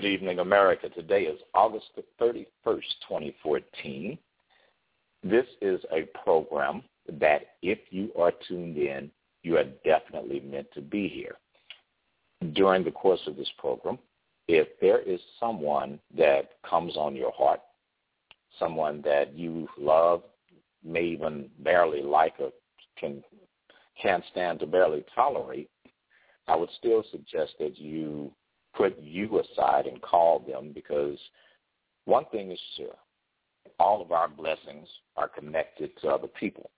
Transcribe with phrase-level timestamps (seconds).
[0.00, 0.88] Good evening, America.
[0.88, 4.16] Today is August the 31st, 2014.
[5.24, 9.10] This is a program that if you are tuned in,
[9.42, 11.34] you are definitely meant to be here.
[12.52, 13.98] During the course of this program,
[14.46, 17.60] if there is someone that comes on your heart,
[18.56, 20.22] someone that you love,
[20.84, 22.52] may even barely like or
[22.96, 23.24] can
[24.00, 25.68] can't stand to barely tolerate,
[26.46, 28.30] I would still suggest that you
[28.78, 31.18] put you aside and call them because
[32.04, 32.94] one thing is sure,
[33.78, 36.70] all of our blessings are connected to other people.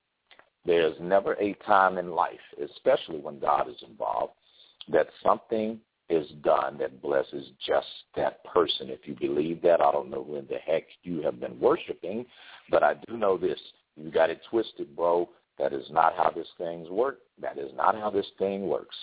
[0.64, 4.32] There's never a time in life, especially when God is involved,
[4.88, 5.78] that something
[6.08, 8.88] is done that blesses just that person.
[8.90, 12.26] If you believe that, I don't know who in the heck you have been worshiping,
[12.70, 13.60] but I do know this.
[13.96, 15.28] You got it twisted, bro.
[15.58, 17.20] That is not how this thing works.
[17.40, 18.96] That is not how this thing works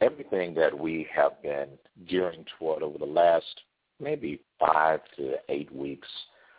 [0.00, 1.68] everything that we have been
[2.08, 3.60] gearing toward over the last
[4.00, 6.08] maybe five to eight weeks.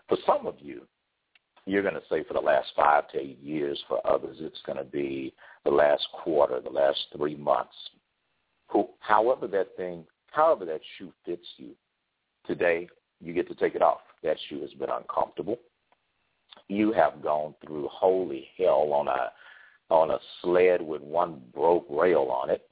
[0.07, 0.83] For some of you,
[1.65, 3.81] you're going to say for the last five to eight years.
[3.87, 7.75] For others, it's going to be the last quarter, the last three months.
[8.67, 11.71] Who, however that thing, however that shoe fits you,
[12.47, 12.87] today
[13.19, 13.99] you get to take it off.
[14.23, 15.59] That shoe has been uncomfortable.
[16.67, 19.31] You have gone through holy hell on a
[19.89, 22.69] on a sled with one broke rail on it.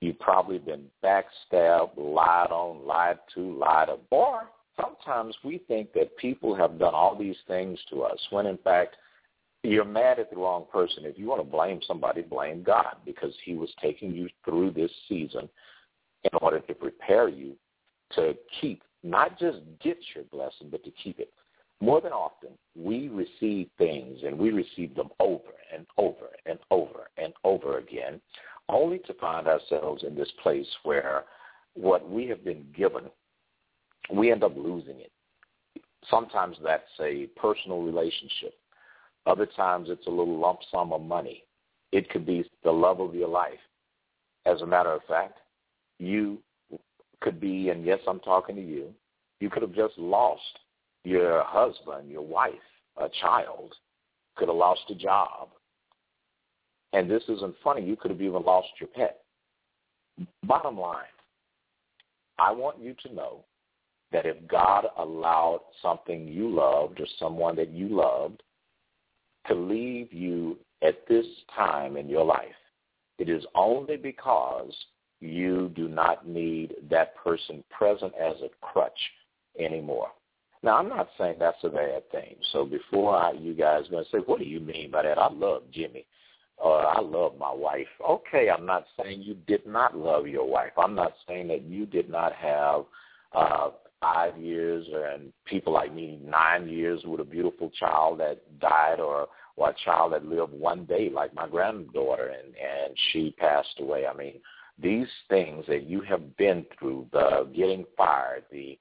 [0.00, 4.00] You've probably been backstabbed, lied on, lied to, lied of.
[4.10, 4.48] Or
[4.80, 8.96] sometimes we think that people have done all these things to us when in fact
[9.64, 11.04] you're mad at the wrong person.
[11.04, 14.90] If you want to blame somebody, blame God because he was taking you through this
[15.08, 15.48] season
[16.24, 17.56] in order to prepare you
[18.14, 21.32] to keep, not just get your blessing, but to keep it.
[21.80, 27.08] More than often, we receive things and we receive them over and over and over
[27.16, 28.20] and over again
[28.68, 31.24] only to find ourselves in this place where
[31.74, 33.04] what we have been given,
[34.12, 35.12] we end up losing it.
[36.10, 38.54] Sometimes that's a personal relationship.
[39.26, 41.44] Other times it's a little lump sum of money.
[41.92, 43.58] It could be the love of your life.
[44.46, 45.38] As a matter of fact,
[45.98, 46.38] you
[47.20, 48.94] could be, and yes, I'm talking to you,
[49.40, 50.58] you could have just lost
[51.08, 52.52] your husband, your wife,
[52.98, 53.74] a child,
[54.36, 55.48] could have lost a job,
[56.92, 59.20] and this isn't funny, you could have even lost your pet.
[60.44, 61.04] Bottom line,
[62.38, 63.44] I want you to know
[64.12, 68.42] that if God allowed something you loved or someone that you loved
[69.46, 72.48] to leave you at this time in your life,
[73.18, 74.72] it is only because
[75.20, 78.98] you do not need that person present as a crutch
[79.58, 80.08] anymore.
[80.62, 82.36] Now, I'm not saying that's a bad thing.
[82.52, 85.18] So before I, you guys are going to say, what do you mean by that?
[85.18, 86.04] I love Jimmy
[86.64, 87.86] uh, I love my wife.
[88.08, 90.72] Okay, I'm not saying you did not love your wife.
[90.76, 92.84] I'm not saying that you did not have
[93.32, 93.70] uh,
[94.00, 99.28] five years and people like me nine years with a beautiful child that died or
[99.56, 104.06] or a child that lived one day like my granddaughter and and she passed away.
[104.06, 104.34] I mean,
[104.80, 108.78] these things that you have been through, the getting fired, the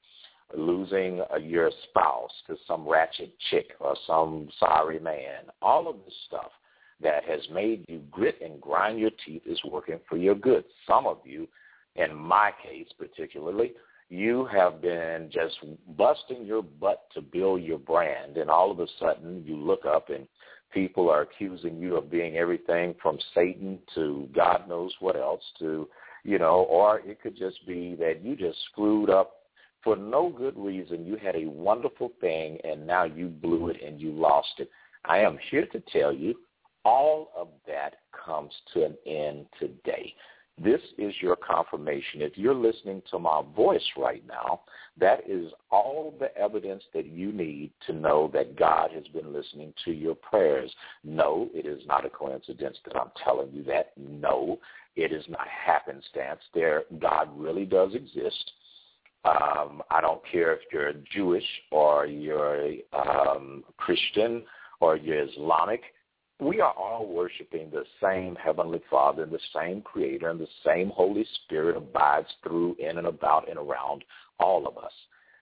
[0.56, 6.52] losing your spouse to some ratchet chick or some sorry man, all of this stuff
[7.02, 10.64] that has made you grit and grind your teeth is working for your good.
[10.88, 11.48] Some of you,
[11.96, 13.74] in my case particularly,
[14.10, 15.58] you have been just
[15.98, 20.10] busting your butt to build your brand, and all of a sudden you look up
[20.10, 20.28] and
[20.74, 25.88] people are accusing you of being everything from Satan to God knows what else to,
[26.24, 29.34] you know, or it could just be that you just screwed up
[29.84, 31.06] for no good reason.
[31.06, 34.70] You had a wonderful thing and now you blew it and you lost it.
[35.06, 36.36] I am here to tell you
[36.84, 37.96] all of that
[38.26, 40.14] comes to an end today.
[40.60, 42.22] This is your confirmation.
[42.22, 44.62] If you're listening to my voice right now,
[45.00, 49.72] that is all the evidence that you need to know that God has been listening
[49.86, 50.74] to your prayers.
[51.04, 53.92] No, it is not a coincidence that I'm telling you that.
[53.98, 54.60] No,
[54.96, 56.42] it is not happenstance.
[56.56, 58.52] There, God really does exist.
[59.26, 64.44] Um, I don't care if you're Jewish or you're um, Christian
[64.80, 65.82] or you're Islamic.
[66.40, 70.92] We are all worshiping the same Heavenly Father and the same Creator and the same
[70.92, 74.04] Holy Spirit abides through, in and about, and around
[74.40, 74.92] all of us.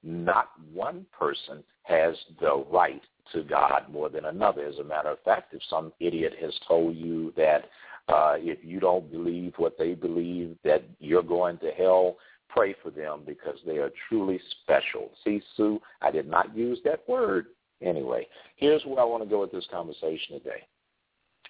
[0.04, 3.02] Not one person has the right
[3.34, 4.66] to God more than another.
[4.66, 7.66] As a matter of fact, if some idiot has told you that
[8.08, 12.18] uh, if you don't believe what they believe, that you're going to hell,
[12.56, 15.12] pray for them because they are truly special.
[15.24, 17.48] See, Sue, I did not use that word.
[17.82, 20.64] Anyway, here's where I want to go with this conversation today.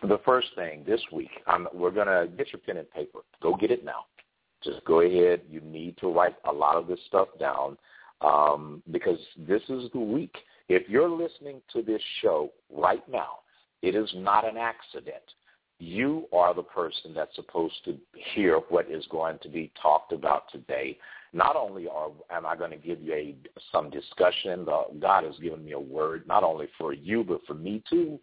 [0.02, 3.20] The first thing this week, I'm, we're going to get your pen and paper.
[3.42, 4.06] Go get it now.
[4.64, 5.42] Just go ahead.
[5.50, 7.78] You need to write a lot of this stuff down
[8.22, 10.36] um, because this is the week.
[10.68, 13.40] If you're listening to this show right now,
[13.82, 15.24] it is not an accident
[15.80, 17.98] you are the person that's supposed to
[18.34, 20.98] hear what is going to be talked about today.
[21.34, 23.36] Not only are, am I going to give you a,
[23.72, 27.56] some discussion, the, God has given me a word, not only for you, but for
[27.56, 28.20] me too.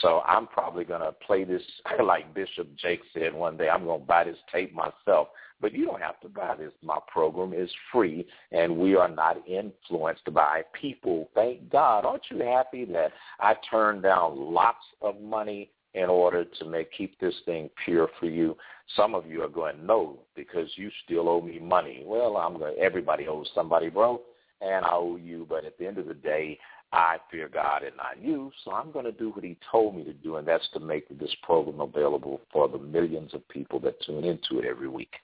[0.00, 1.62] So I'm probably going to play this
[2.02, 3.68] like Bishop Jake said one day.
[3.68, 5.28] I'm going to buy this tape myself.
[5.60, 6.72] But you don't have to buy this.
[6.82, 11.30] My program is free, and we are not influenced by people.
[11.34, 12.04] Thank God.
[12.04, 17.18] Aren't you happy that I turned down lots of money in order to make keep
[17.20, 18.56] this thing pure for you.
[18.96, 22.02] Some of you are going, no, because you still owe me money.
[22.04, 22.76] Well, I'm going.
[22.78, 24.20] Everybody owes somebody, bro,
[24.60, 25.46] and I owe you.
[25.48, 26.58] But at the end of the day,
[26.92, 30.04] I fear God and not you, so I'm going to do what He told me
[30.04, 34.00] to do, and that's to make this program available for the millions of people that
[34.02, 35.14] tune into it every week.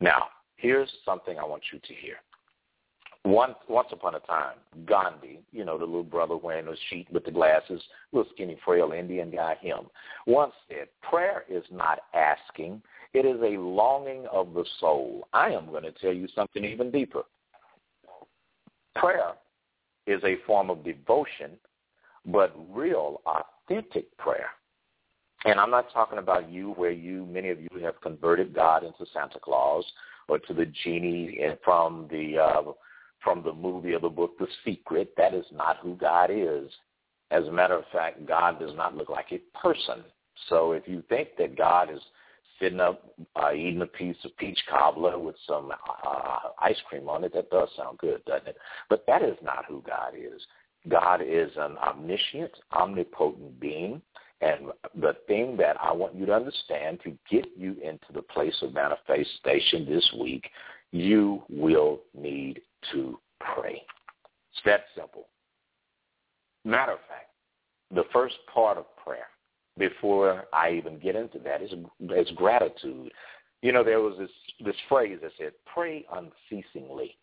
[0.00, 0.24] Now,
[0.56, 2.16] here's something I want you to hear.
[3.28, 4.54] Once, once upon a time,
[4.86, 8.92] Gandhi, you know, the little brother wearing the sheet with the glasses, little skinny, frail
[8.92, 9.80] Indian guy, him,
[10.26, 12.80] once said, prayer is not asking.
[13.12, 15.28] It is a longing of the soul.
[15.34, 17.24] I am going to tell you something even deeper.
[18.96, 19.32] Prayer
[20.06, 21.50] is a form of devotion,
[22.24, 24.48] but real, authentic prayer.
[25.44, 29.04] And I'm not talking about you where you, many of you have converted God into
[29.12, 29.84] Santa Claus
[30.28, 32.72] or to the genie from the uh,
[33.22, 35.12] from the movie or the book The Secret.
[35.16, 36.70] That is not who God is.
[37.30, 40.04] As a matter of fact, God does not look like a person.
[40.48, 42.00] So if you think that God is
[42.60, 43.04] sitting up
[43.36, 47.50] uh, eating a piece of peach cobbler with some uh, ice cream on it, that
[47.50, 48.56] does sound good, doesn't it?
[48.88, 50.40] But that is not who God is.
[50.88, 54.00] God is an omniscient, omnipotent being.
[54.40, 58.54] And the thing that I want you to understand to get you into the place
[58.62, 60.48] of manifestation this week,
[60.92, 62.60] you will need
[62.92, 63.82] to pray.
[64.52, 65.28] It's that simple.
[66.64, 67.30] Matter of fact,
[67.94, 69.28] the first part of prayer,
[69.78, 73.10] before I even get into that, is, is gratitude.
[73.62, 74.30] You know, there was this,
[74.64, 77.16] this phrase that said, pray unceasingly.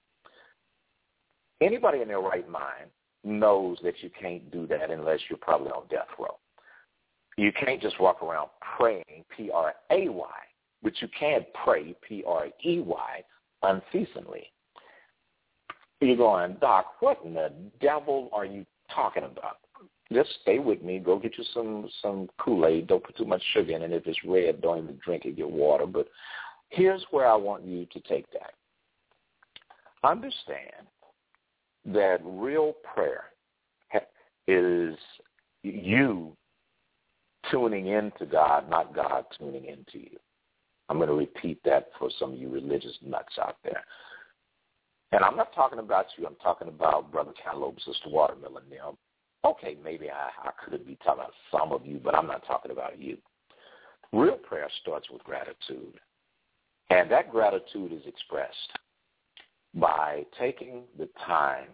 [1.62, 2.90] Anybody in their right mind
[3.24, 6.38] knows that you can't do that unless you're probably on death row.
[7.38, 10.30] You can't just walk around praying, P-R-A-Y,
[10.82, 13.24] but you can pray, P-R-E-Y,
[13.64, 14.52] unceasingly.
[16.02, 19.58] You're going, Doc, what in the devil are you talking about?
[20.12, 21.00] Just stay with me.
[21.00, 22.88] Go get you some some Kool-Aid.
[22.88, 23.92] Don't put too much sugar in it.
[23.92, 25.36] If it's red, don't even drink it.
[25.36, 25.88] Get water.
[25.88, 26.08] But
[26.70, 28.54] here's where I want you to take that.
[30.04, 30.86] Understand
[31.86, 33.26] that real prayer
[34.48, 34.96] is
[35.64, 36.36] you
[37.50, 40.18] tuning into God, not God tuning into you.
[40.90, 43.84] I'm going to repeat that for some of you religious nuts out there.
[45.16, 46.28] And I'm not talking about you.
[46.28, 48.64] I'm talking about Brother Cantaloupe, Sister Watermelon.
[48.70, 48.98] Now,
[49.50, 52.72] okay, maybe I, I could be talking about some of you, but I'm not talking
[52.72, 53.18] about you.
[54.12, 56.02] Real prayer starts with gratitude.
[56.90, 58.78] And that gratitude is expressed
[59.74, 61.70] by taking the time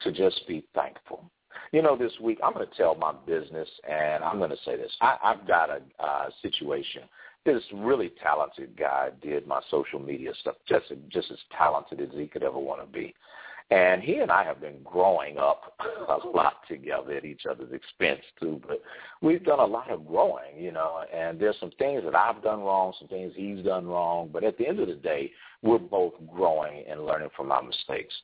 [0.00, 1.30] to just be thankful.
[1.72, 4.76] You know, this week I'm going to tell my business, and I'm going to say
[4.76, 4.92] this.
[5.02, 7.02] I, I've got a uh, situation
[7.44, 12.26] this really talented guy did my social media stuff just just as talented as he
[12.26, 13.14] could ever want to be.
[13.70, 15.74] And he and I have been growing up
[16.08, 18.60] a lot together at each other's expense too.
[18.66, 18.80] But
[19.20, 22.60] we've done a lot of growing, you know, and there's some things that I've done
[22.60, 24.30] wrong, some things he's done wrong.
[24.32, 28.14] But at the end of the day, we're both growing and learning from our mistakes.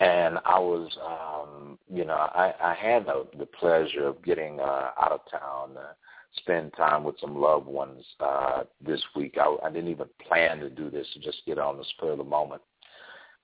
[0.00, 4.90] And I was, um, you know, I, I had the, the pleasure of getting uh,
[5.00, 5.92] out of town uh,
[6.36, 9.36] spend time with some loved ones uh, this week.
[9.40, 12.18] I, I didn't even plan to do this, to just get on the spur of
[12.18, 12.62] the moment.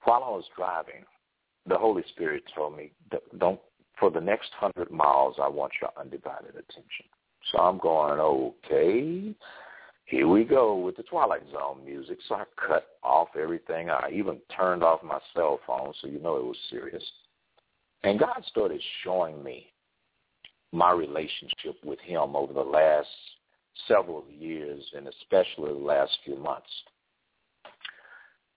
[0.05, 1.05] While I was driving,
[1.69, 2.93] the Holy Spirit told me,
[3.38, 3.61] don't,
[3.99, 7.07] for the next hundred miles, I want your undivided attention.
[7.50, 9.35] So I'm going, okay.
[10.05, 12.19] here we go with the Twilight Zone music.
[12.28, 13.90] So I cut off everything.
[13.90, 17.05] I even turned off my cell phone so you know it was serious.
[18.02, 19.73] And God started showing me
[20.73, 23.08] my relationship with him over the last
[23.88, 26.70] several years and especially the last few months.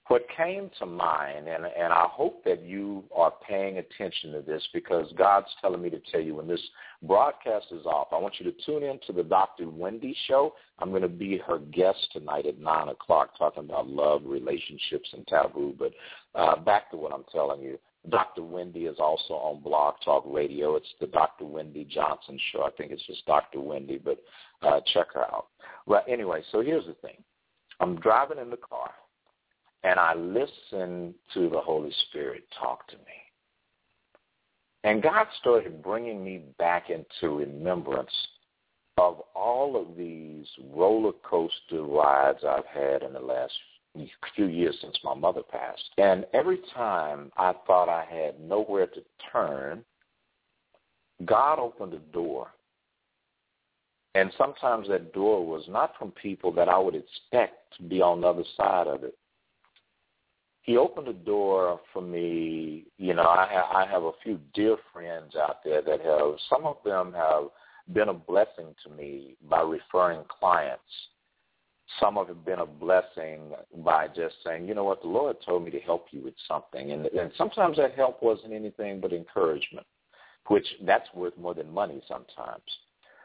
[0.08, 4.68] What came to mind, and, and I hope that you are paying attention to this
[4.74, 6.64] because God's telling me to tell you when this
[7.04, 9.70] broadcast is off, I want you to tune in to the Dr.
[9.70, 10.56] Wendy show.
[10.80, 15.28] I'm going to be her guest tonight at 9 o'clock talking about love, relationships, and
[15.28, 15.76] taboo.
[15.78, 15.92] But
[16.34, 17.78] uh, back to what I'm telling you.
[18.08, 18.44] Dr.
[18.44, 20.76] Wendy is also on Blog Talk Radio.
[20.76, 21.46] It's the Dr.
[21.46, 22.64] Wendy Johnson show.
[22.64, 23.60] I think it's just Dr.
[23.60, 24.24] Wendy, but
[24.62, 25.48] uh, check her out.
[25.86, 27.22] Well, anyway, so here's the thing.
[27.82, 28.92] I'm driving in the car
[29.84, 33.04] and I listen to the Holy Spirit talk to me.
[34.84, 38.12] And God started bringing me back into remembrance
[38.98, 43.54] of all of these roller coaster rides I've had in the last
[44.36, 45.90] few years since my mother passed.
[45.98, 49.84] And every time I thought I had nowhere to turn,
[51.26, 52.48] God opened a door.
[54.16, 58.22] And sometimes that door was not from people that I would expect to be on
[58.22, 59.16] the other side of it
[60.70, 62.86] he opened the door for me.
[63.00, 66.78] You know, I, I have a few dear friends out there that have, some of
[66.86, 67.46] them have
[67.92, 70.84] been a blessing to me by referring clients.
[72.00, 73.54] Some have been a blessing
[73.84, 76.92] by just saying, you know what, the Lord told me to help you with something.
[76.92, 79.88] And, and sometimes that help wasn't anything but encouragement,
[80.48, 82.62] which that's worth more than money sometimes.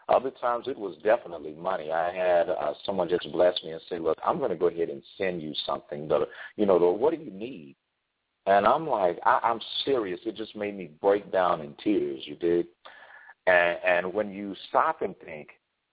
[0.09, 1.91] Other times it was definitely money.
[1.91, 4.91] I had uh, someone just bless me and say, "Look, I'm going to go ahead
[4.91, 6.07] and send you something.
[6.09, 7.77] But you know, the, what do you need?"
[8.47, 10.21] And I'm like, I, I'm serious.
[10.27, 12.23] It just made me break down in tears.
[12.25, 12.67] You did.
[13.47, 15.49] And, and when you stop and think,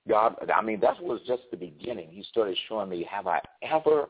[0.08, 2.10] God, I mean, that was just the beginning.
[2.12, 4.08] He started showing me, have I ever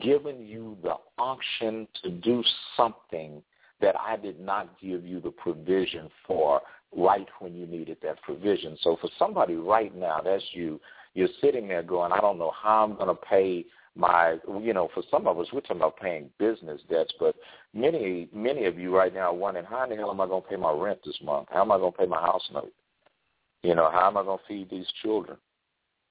[0.00, 2.42] given you the unction to do
[2.76, 3.42] something
[3.80, 6.60] that I did not give you the provision for
[6.94, 8.76] right when you needed that provision.
[8.82, 10.80] So for somebody right now, that's you,
[11.14, 13.64] you're sitting there going, I don't know how I'm going to pay
[13.96, 17.34] my, you know, for some of us, we're talking about paying business debts, but
[17.74, 20.42] many, many of you right now are wondering, how in the hell am I going
[20.42, 21.48] to pay my rent this month?
[21.50, 22.72] How am I going to pay my house note?
[23.62, 25.36] You know, how am I going to feed these children?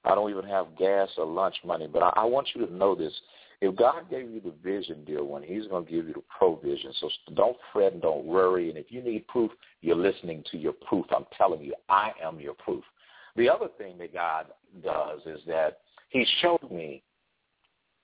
[0.05, 2.95] I don't even have gas or lunch money, but I, I want you to know
[2.95, 3.13] this.
[3.61, 6.93] If God gave you the vision, dear one, he's going to give you the provision.
[7.01, 8.69] So don't fret and don't worry.
[8.69, 9.51] And if you need proof,
[9.81, 11.05] you're listening to your proof.
[11.15, 12.83] I'm telling you, I am your proof.
[13.35, 14.47] The other thing that God
[14.83, 15.79] does is that
[16.09, 17.03] he showed me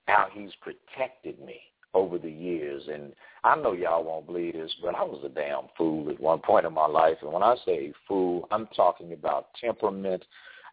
[0.08, 1.62] how he's protected me
[1.96, 2.84] over the years.
[2.92, 6.40] And I know y'all won't believe this, but I was a damn fool at one
[6.40, 7.18] point in my life.
[7.22, 10.24] And when I say fool, I'm talking about temperament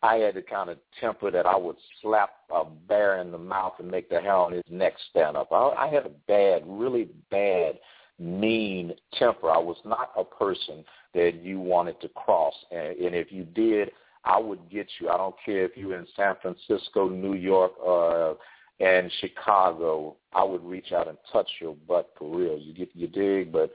[0.03, 3.75] I had the kind of temper that I would slap a bear in the mouth
[3.79, 5.53] and make the hair on his neck stand up.
[5.53, 7.79] I, I had a bad, really bad,
[8.19, 9.49] mean temper.
[9.49, 12.55] I was not a person that you wanted to cross.
[12.73, 13.93] And, and if you did,
[14.25, 15.09] I would get you.
[15.09, 18.35] I don't care if you were in San Francisco, New York, uh,
[18.83, 20.17] and Chicago.
[20.35, 22.59] I would reach out and touch your butt for real.
[22.59, 23.73] You get you dig, but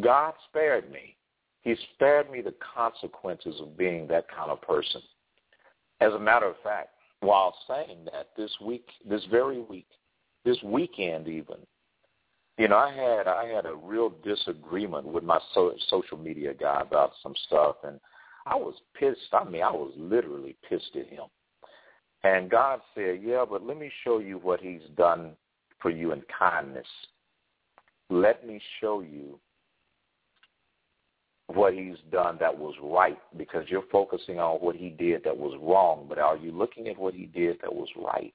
[0.00, 1.16] God spared me.
[1.62, 5.02] He spared me the consequences of being that kind of person.
[6.00, 6.90] As a matter of fact,
[7.20, 9.88] while saying that this week, this very week,
[10.44, 11.56] this weekend even,
[12.56, 16.80] you know, I had I had a real disagreement with my so, social media guy
[16.80, 18.00] about some stuff, and
[18.46, 19.20] I was pissed.
[19.32, 21.24] I mean, I was literally pissed at him.
[22.24, 25.36] And God said, "Yeah, but let me show you what He's done
[25.80, 26.86] for you in kindness.
[28.10, 29.38] Let me show you
[31.48, 35.58] what he's done that was right because you're focusing on what he did that was
[35.62, 38.34] wrong, but are you looking at what he did that was right?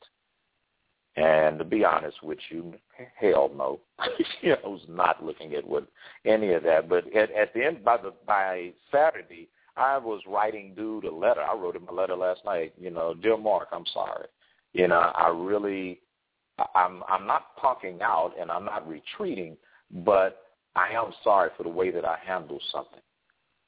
[1.16, 2.74] And to be honest with you,
[3.16, 3.80] hell no.
[4.00, 5.88] I was not looking at what
[6.26, 6.90] any of that.
[6.90, 11.42] But at, at the end, by the by Saturday, I was writing dude a letter.
[11.42, 12.74] I wrote him a letter last night.
[12.80, 14.28] You know, dear Mark, I'm sorry.
[14.74, 16.02] You know, I really,
[16.76, 19.58] I'm I'm not punking out and I'm not retreating,
[19.92, 20.44] but
[20.76, 23.02] I am sorry for the way that I handled something.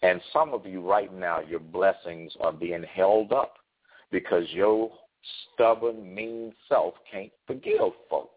[0.02, 3.56] And some of you right now, your blessings are being held up
[4.12, 4.92] because your
[5.54, 8.32] stubborn, mean self can't forgive folk.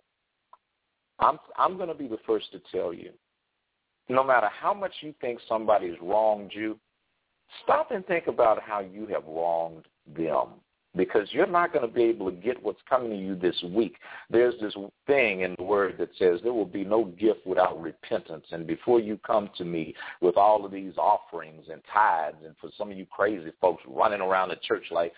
[1.19, 3.11] I'm I'm going to be the first to tell you.
[4.09, 6.79] No matter how much you think somebody's wronged you,
[7.63, 9.87] stop and think about how you have wronged
[10.17, 10.49] them
[10.97, 13.97] because you're not going to be able to get what's coming to you this week.
[14.31, 14.75] There's this
[15.07, 18.47] thing in the word that says there will be no gift without repentance.
[18.51, 22.71] And before you come to me with all of these offerings and tithes, and for
[22.77, 25.13] some of you crazy folks running around the church like,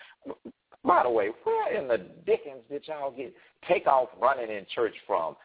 [0.83, 3.33] By the way, where in the dickens did y'all get
[3.67, 5.35] take off running in church from?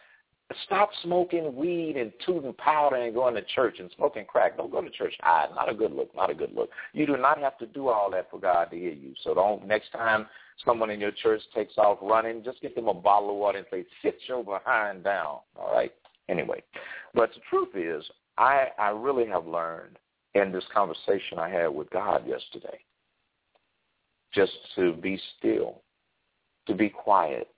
[0.65, 4.57] Stop smoking weed and tooting powder and going to church and smoking crack.
[4.57, 5.47] Don't go to church high.
[5.55, 6.15] Not a good look.
[6.15, 6.71] Not a good look.
[6.93, 9.13] You do not have to do all that for God to hear you.
[9.25, 10.27] So don't next time
[10.65, 13.67] someone in your church takes off running, just get them a bottle of water and
[13.71, 15.39] say, sit your behind down.
[15.59, 15.93] All right?
[16.29, 16.63] Anyway.
[17.13, 18.05] But the truth is,
[18.39, 19.99] I, I really have learned
[20.35, 22.79] in this conversation I had with God yesterday
[24.33, 25.83] just to be still,
[26.67, 27.49] to be quiet,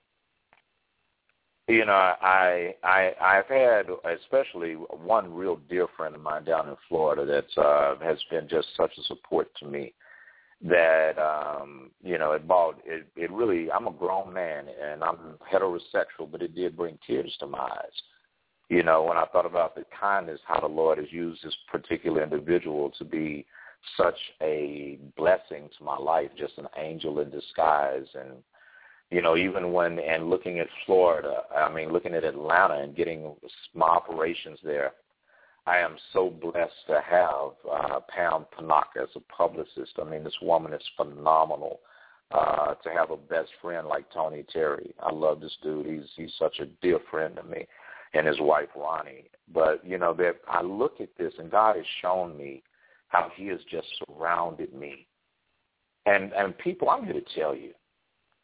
[1.69, 3.85] you know, I I I've had
[4.19, 8.67] especially one real dear friend of mine down in Florida that uh, has been just
[8.75, 9.93] such a support to me
[10.61, 15.37] that um you know it brought it it really I'm a grown man and I'm
[15.49, 18.01] heterosexual but it did bring tears to my eyes.
[18.67, 22.23] You know when I thought about the kindness how the Lord has used this particular
[22.23, 23.45] individual to be
[23.95, 28.43] such a blessing to my life just an angel in disguise and
[29.11, 33.33] you know, even when and looking at Florida, I mean, looking at Atlanta and getting
[33.73, 34.93] my operations there,
[35.65, 39.93] I am so blessed to have uh, Pam Panak as a publicist.
[39.99, 41.79] I mean, this woman is phenomenal.
[42.31, 45.87] Uh, to have a best friend like Tony Terry, I love this dude.
[45.87, 47.65] He's he's such a dear friend to me,
[48.13, 49.31] and his wife Ronnie.
[49.51, 52.61] But you know, that I look at this, and God has shown me
[53.07, 55.07] how He has just surrounded me.
[56.05, 57.71] And and people, I'm here to tell you,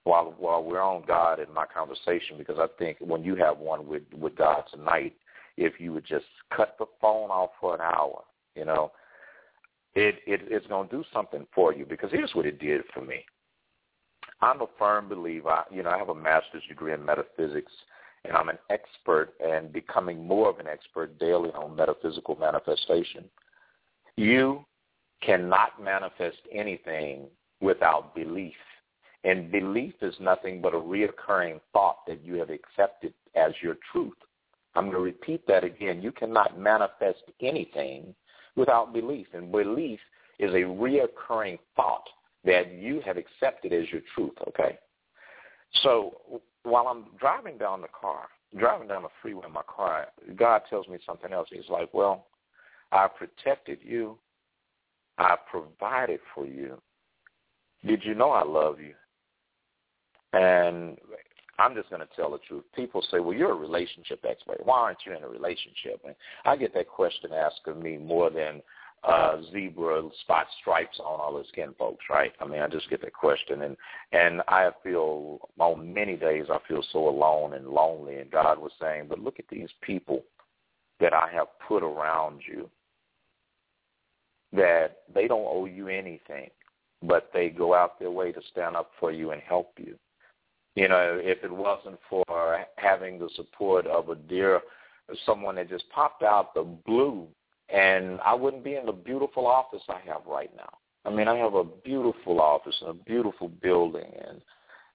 [0.06, 3.88] while while we're on God in my conversation because I think when you have one
[3.88, 5.14] with with God tonight,
[5.58, 8.24] if you would just cut the phone off for an hour,
[8.56, 8.92] you know,
[9.96, 13.02] it, it it's going to do something for you because here's what it did for
[13.02, 13.26] me.
[14.42, 15.64] I'm a firm believer.
[15.72, 17.72] You know, I have a master's degree in metaphysics,
[18.26, 23.26] and I'm an expert and becoming more of an expert daily on metaphysical manifestation.
[24.18, 24.66] You
[25.22, 27.28] cannot manifest anything
[27.60, 28.54] without belief.
[29.26, 34.14] And belief is nothing but a reoccurring thought that you have accepted as your truth.
[34.76, 36.04] I'm going to repeat that again.
[36.04, 38.14] You cannot manifest anything
[38.56, 39.26] without belief.
[39.34, 40.00] And belief
[40.38, 42.04] is a reoccurring thought
[42.44, 44.78] that you have accepted as your truth, okay?
[45.82, 50.62] So while I'm driving down the car, driving down the freeway in my car, God
[50.70, 51.48] tells me something else.
[51.52, 52.28] He's like, well,
[52.92, 54.20] I protected you.
[55.18, 56.80] I provided for you.
[57.84, 58.94] Did you know I love you?
[60.36, 60.98] And
[61.58, 62.66] I'm just going to tell the truth.
[62.76, 64.60] People say, well, you're a relationship expert.
[64.66, 66.02] Why aren't you in a relationship?
[66.06, 68.62] And I get that question asked of me more than
[69.08, 72.34] uh, zebra spot stripes on all the skin folks, right?
[72.42, 73.62] I mean, I just get that question.
[73.62, 73.78] And,
[74.12, 78.18] and I feel on many days I feel so alone and lonely.
[78.18, 80.24] And God was saying, but look at these people
[81.00, 82.70] that I have put around you
[84.52, 86.50] that they don't owe you anything,
[87.04, 89.98] but they go out their way to stand up for you and help you
[90.76, 94.62] you know, if it wasn't for having the support of a dear
[95.26, 97.28] someone that just popped out the blue
[97.70, 100.78] and I wouldn't be in the beautiful office I have right now.
[101.06, 104.42] I mean, I have a beautiful office and a beautiful building and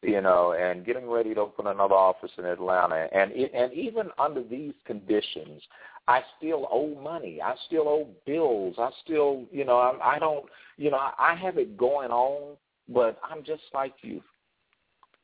[0.03, 3.07] you know, and getting ready to open another office in Atlanta.
[3.13, 5.63] And it, and even under these conditions,
[6.09, 7.41] I still owe money.
[7.43, 8.77] I still owe bills.
[8.79, 10.47] I still, you know, I, I don't,
[10.79, 12.57] you know, I have it going on,
[12.89, 14.23] but I'm just like you.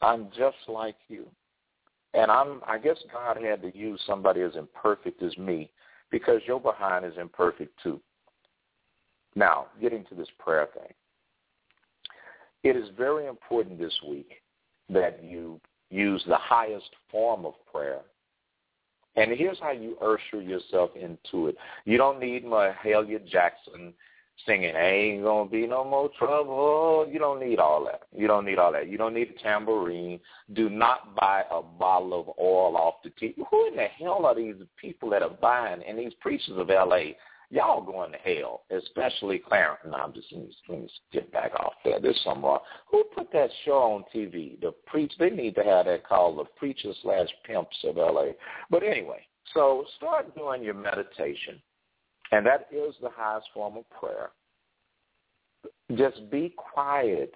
[0.02, 1.26] I'm just like you.
[2.14, 5.70] And I'm I guess God had to use somebody as imperfect as me
[6.11, 8.00] because your behind is imperfect too.
[9.35, 10.92] Now, getting to this prayer thing.
[12.62, 14.42] It is very important this week
[14.88, 18.00] that you use the highest form of prayer.
[19.16, 21.56] And here's how you usher yourself into it.
[21.85, 23.94] You don't need Mahalia Jackson
[24.44, 27.07] singing, ain't gonna be no more trouble.
[27.11, 28.03] You don't need all that.
[28.14, 28.88] You don't need all that.
[28.88, 30.20] You don't need a tambourine.
[30.53, 33.35] Do not buy a bottle of oil off the TV.
[33.51, 35.83] Who in the hell are these people that are buying?
[35.83, 37.16] And these preachers of L.A.,
[37.51, 39.81] y'all going to hell, especially Clarence.
[39.87, 42.01] No, I'm just let me get back off there.
[42.01, 42.61] There's some wrong.
[42.90, 44.61] Who put that show on TV?
[44.61, 45.12] The preach.
[45.18, 48.33] They need to have that called the preacher slash pimps of L.A.
[48.70, 51.61] But anyway, so start doing your meditation
[52.32, 54.30] and that is the highest form of prayer.
[55.96, 57.34] Just be quiet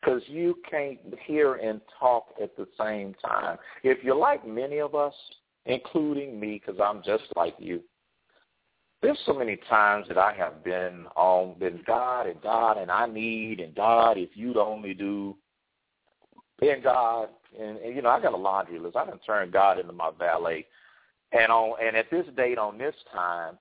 [0.00, 3.58] because you can't hear and talk at the same time.
[3.82, 5.14] If you're like many of us,
[5.66, 7.82] including me, because I'm just like you,
[9.02, 13.06] there's so many times that I have been on been God and God and I
[13.06, 15.36] need and God if you'd only do
[16.60, 18.96] and God and, and you know I got a laundry list.
[18.96, 20.66] I done turned God into my valet,
[21.32, 23.58] and on and at this date on this time,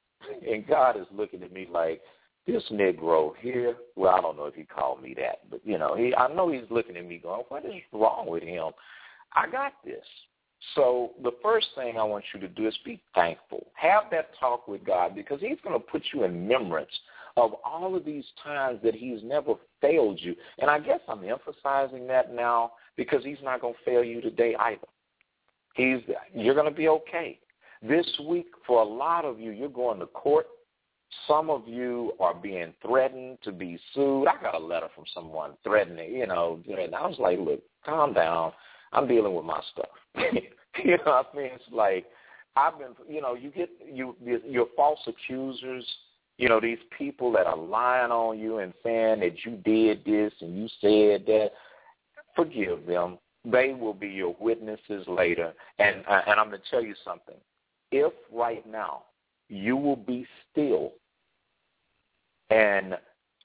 [0.47, 2.01] and God is looking at me like,
[2.47, 5.95] this Negro here, well, I don't know if he called me that, but you know,
[5.95, 8.71] he I know he's looking at me going, What is wrong with him?
[9.33, 10.05] I got this.
[10.75, 13.67] So the first thing I want you to do is be thankful.
[13.75, 16.91] Have that talk with God because he's going to put you in remembrance
[17.37, 20.35] of all of these times that he's never failed you.
[20.57, 24.55] And I guess I'm emphasizing that now because he's not going to fail you today
[24.59, 24.87] either.
[25.75, 25.99] He's
[26.33, 27.39] you're going to be okay.
[27.81, 30.47] This week for a lot of you, you're going to court
[31.27, 34.27] some of you are being threatened to be sued.
[34.27, 38.13] I got a letter from someone threatening, you know, and I was like, look, calm
[38.13, 38.51] down.
[38.93, 39.89] I'm dealing with my stuff.
[40.83, 41.51] you know what I mean?
[41.53, 42.05] It's like
[42.55, 44.15] I've been, you know, you get you
[44.45, 45.85] your false accusers.
[46.37, 50.33] You know, these people that are lying on you and saying that you did this
[50.41, 51.51] and you said that.
[52.35, 53.17] Forgive them.
[53.43, 55.53] They will be your witnesses later.
[55.79, 57.35] And uh, and I'm going to tell you something.
[57.91, 59.03] If right now
[59.47, 60.93] you will be still
[62.49, 62.95] and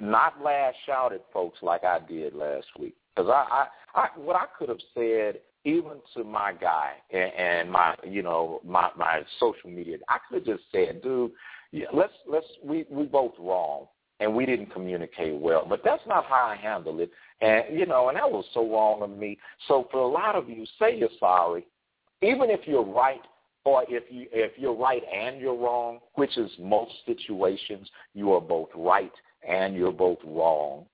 [0.00, 2.94] not lash out at folks like I did last week.
[3.14, 7.70] Because I, I, I, what I could have said, even to my guy and, and
[7.70, 11.30] my, you know, my my social media, I could have just said, dude,
[11.72, 13.87] yeah, let's let's we we both wrong
[14.20, 15.64] and we didn't communicate well.
[15.68, 19.02] But that's not how I handle it, and you know, and that was so wrong
[19.02, 19.38] of me.
[19.68, 21.64] So for a lot of you, say you're sorry,
[22.20, 23.22] even if you're right
[23.64, 28.40] or if you if you're right and you're wrong, which is most situations, you are
[28.40, 29.12] both right
[29.48, 30.85] and you're both wrong.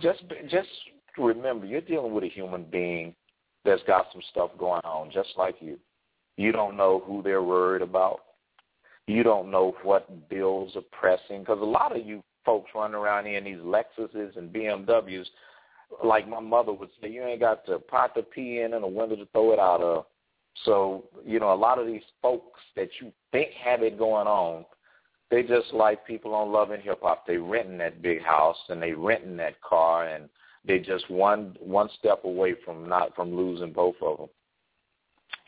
[0.00, 0.68] Just just
[1.18, 3.14] remember, you're dealing with a human being
[3.64, 5.78] that's got some stuff going on, just like you.
[6.36, 8.20] You don't know who they're worried about.
[9.06, 13.26] You don't know what bills are pressing because a lot of you folks running around
[13.26, 15.26] here in these Lexuses and BMWs,
[16.04, 18.88] like my mother would say, you ain't got to pot to pee in and a
[18.88, 20.06] window to throw it out of.
[20.64, 24.64] So, you know, a lot of these folks that you think have it going on,
[25.30, 27.26] they just like people on Love and Hip Hop.
[27.26, 30.28] They renting that big house and they renting that car and
[30.64, 34.28] they just one one step away from not from losing both of them.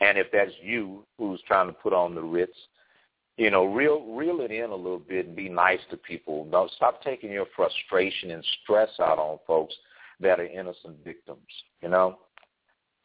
[0.01, 2.53] And if that's you who's trying to put on the Ritz,
[3.37, 6.45] you know, reel reel it in a little bit and be nice to people.
[6.51, 9.73] Don't stop taking your frustration and stress out on folks
[10.19, 11.39] that are innocent victims.
[11.81, 12.19] You know,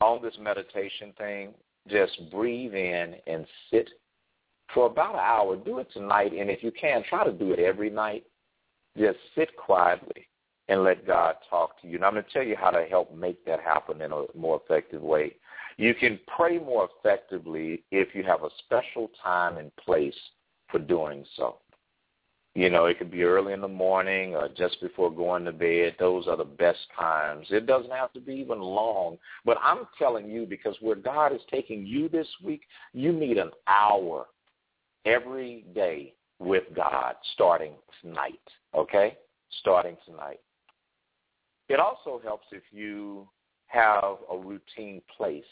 [0.01, 1.55] on this meditation thing,
[1.89, 3.89] just breathe in and sit
[4.73, 5.57] for about an hour.
[5.57, 8.25] Do it tonight, and if you can, try to do it every night.
[8.97, 10.29] Just sit quietly
[10.69, 11.97] and let God talk to you.
[11.97, 14.61] And I'm going to tell you how to help make that happen in a more
[14.65, 15.37] effective way.
[15.77, 20.15] You can pray more effectively if you have a special time and place
[20.71, 21.59] for doing so.
[22.55, 25.97] You know, it could be early in the morning or just before going to bed.
[25.99, 27.49] Those are the best times.
[27.51, 29.19] It doesn't have to be even long.
[29.45, 32.63] But I'm telling you, because where God is taking you this week,
[32.93, 34.27] you need an hour
[35.05, 38.39] every day with God starting tonight,
[38.73, 39.17] okay?
[39.61, 40.41] Starting tonight.
[41.69, 43.29] It also helps if you
[43.67, 45.43] have a routine place.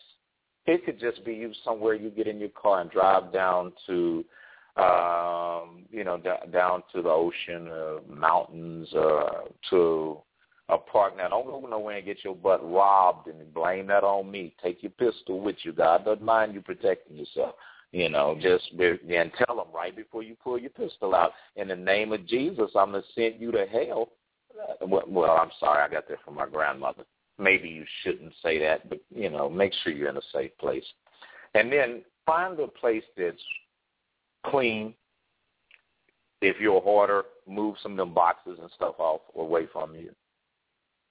[0.66, 4.24] It could just be you somewhere you get in your car and drive down to
[4.76, 10.18] um, you know, d- down to the ocean, uh, mountains, uh, to
[10.68, 11.16] a park.
[11.16, 14.54] Now, don't go nowhere and get your butt robbed and blame that on me.
[14.62, 15.72] Take your pistol with you.
[15.72, 17.54] God doesn't mind you protecting yourself.
[17.92, 21.76] You know, just and tell them right before you pull your pistol out, in the
[21.76, 24.12] name of Jesus, I'm gonna send you to hell.
[24.80, 27.04] Uh, well, I'm sorry, I got that from my grandmother.
[27.38, 30.84] Maybe you shouldn't say that, but you know, make sure you're in a safe place.
[31.54, 33.36] And then find a place that's
[34.46, 34.94] clean.
[36.40, 40.10] If you're a hoarder, move some of them boxes and stuff off away from you.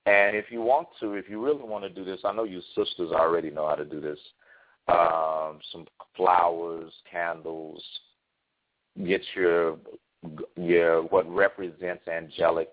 [0.05, 2.61] And if you want to, if you really want to do this, I know you
[2.75, 4.17] sisters already know how to do this.
[4.87, 5.85] Um, some
[6.17, 7.83] flowers, candles.
[9.05, 9.77] Get your
[10.57, 12.69] your what represents angelic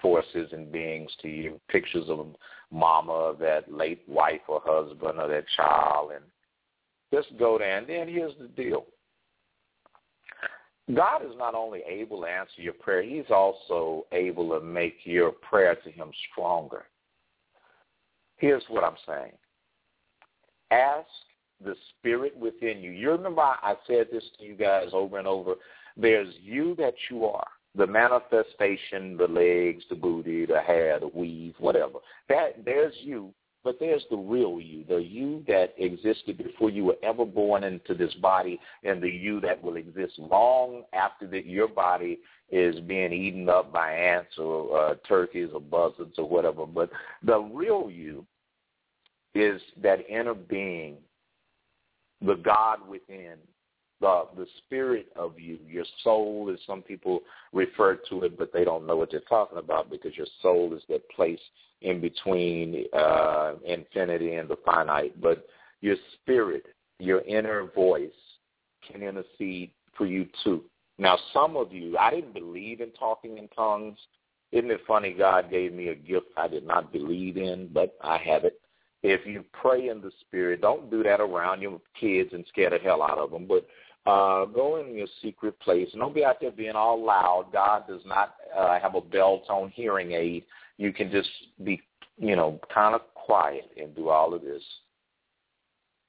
[0.00, 1.60] forces and beings to you.
[1.68, 2.26] Pictures of
[2.70, 6.24] mama, that late wife or husband, or that child, and
[7.12, 7.78] just go there.
[7.78, 8.84] And then here's the deal:
[10.94, 15.32] God is not only able to answer your prayer, he's also able to make your
[15.32, 16.84] prayer to him stronger.
[18.36, 19.32] Here's what I'm saying.
[20.70, 21.08] Ask
[21.62, 22.92] the spirit within you.
[22.92, 25.54] You remember I said this to you guys over and over.
[25.96, 27.46] There's you that you are.
[27.74, 31.98] The manifestation, the legs, the booty, the hair, the weave, whatever.
[32.28, 36.96] That there's you but there's the real you, the you that existed before you were
[37.02, 41.68] ever born into this body, and the you that will exist long after that your
[41.68, 42.18] body
[42.50, 46.66] is being eaten up by ants or uh, turkeys or buzzards or whatever.
[46.66, 46.90] But
[47.22, 48.24] the real you
[49.34, 50.96] is that inner being,
[52.20, 53.36] the God within
[54.00, 57.20] the the spirit of you, your soul, as some people
[57.52, 60.82] refer to it, but they don't know what they're talking about because your soul is
[60.88, 61.40] that place
[61.82, 65.20] in between uh, infinity and the finite.
[65.20, 65.46] But
[65.80, 66.66] your spirit,
[66.98, 68.10] your inner voice,
[68.90, 70.64] can intercede for you too.
[70.98, 73.98] Now, some of you, I didn't believe in talking in tongues.
[74.50, 75.12] Isn't it funny?
[75.12, 78.60] God gave me a gift I did not believe in, but I have it.
[79.02, 82.78] If you pray in the spirit, don't do that around your kids and scare the
[82.78, 83.46] hell out of them.
[83.46, 83.66] But
[84.08, 87.48] uh, go in your secret place don't be out there being all loud.
[87.52, 90.44] God does not uh, have a Beltone hearing aid.
[90.78, 91.28] You can just
[91.62, 91.82] be,
[92.16, 94.62] you know, kind of quiet and do all of this.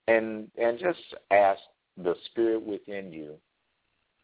[0.07, 0.99] And and just
[1.31, 1.59] ask
[1.97, 3.33] the spirit within you,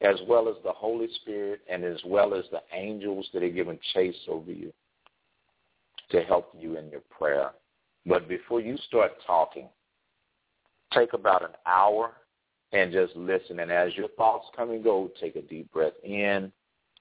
[0.01, 3.77] as well as the Holy Spirit and as well as the angels that are given
[3.93, 4.71] chase over you
[6.11, 7.51] to help you in your prayer.
[8.05, 9.67] But before you start talking,
[10.93, 12.13] take about an hour
[12.75, 13.59] and just listen.
[13.59, 16.51] And as your thoughts come and go, take a deep breath in,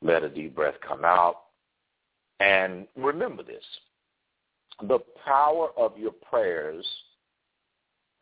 [0.03, 1.37] let a deep breath come out.
[2.39, 3.65] And remember this.
[4.89, 6.87] The power of your prayers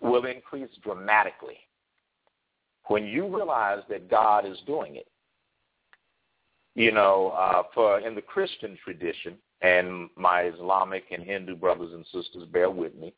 [0.00, 1.58] will increase dramatically
[2.86, 5.06] when you realize that God is doing it.
[6.74, 12.04] You know, uh, for in the Christian tradition, and my Islamic and Hindu brothers and
[12.06, 13.12] sisters bear with me,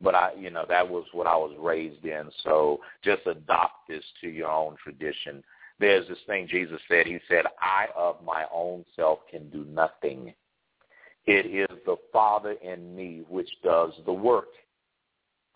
[0.00, 2.30] but I, you know, that was what I was raised in.
[2.42, 5.42] So just adopt this to your own tradition.
[5.80, 7.06] There's this thing Jesus said.
[7.06, 10.34] He said, I of my own self can do nothing.
[11.26, 14.48] It is the Father in me which does the work.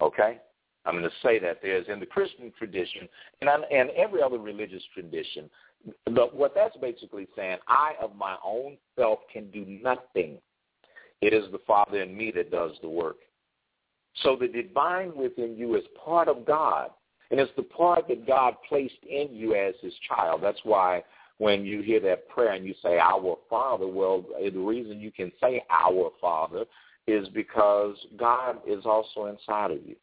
[0.00, 0.38] Okay?
[0.84, 3.08] I'm going to say that there's in the Christian tradition
[3.40, 5.50] and, I'm, and every other religious tradition,
[6.06, 10.38] but what that's basically saying, I of my own self can do nothing.
[11.20, 13.16] It is the Father in me that does the work.
[14.22, 16.90] So the divine within you is part of God,
[17.30, 20.42] and it's the part that God placed in you as his child.
[20.42, 21.04] That's why
[21.38, 25.30] when you hear that prayer and you say, Our Father, well, the reason you can
[25.40, 26.64] say Our Father
[27.06, 29.96] is because God is also inside of you.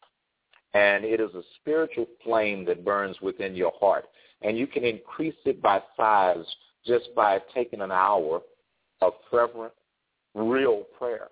[0.73, 4.06] And it is a spiritual flame that burns within your heart.
[4.41, 6.45] And you can increase it by size
[6.86, 8.41] just by taking an hour
[9.01, 9.71] of fervent,
[10.34, 11.28] real prayer.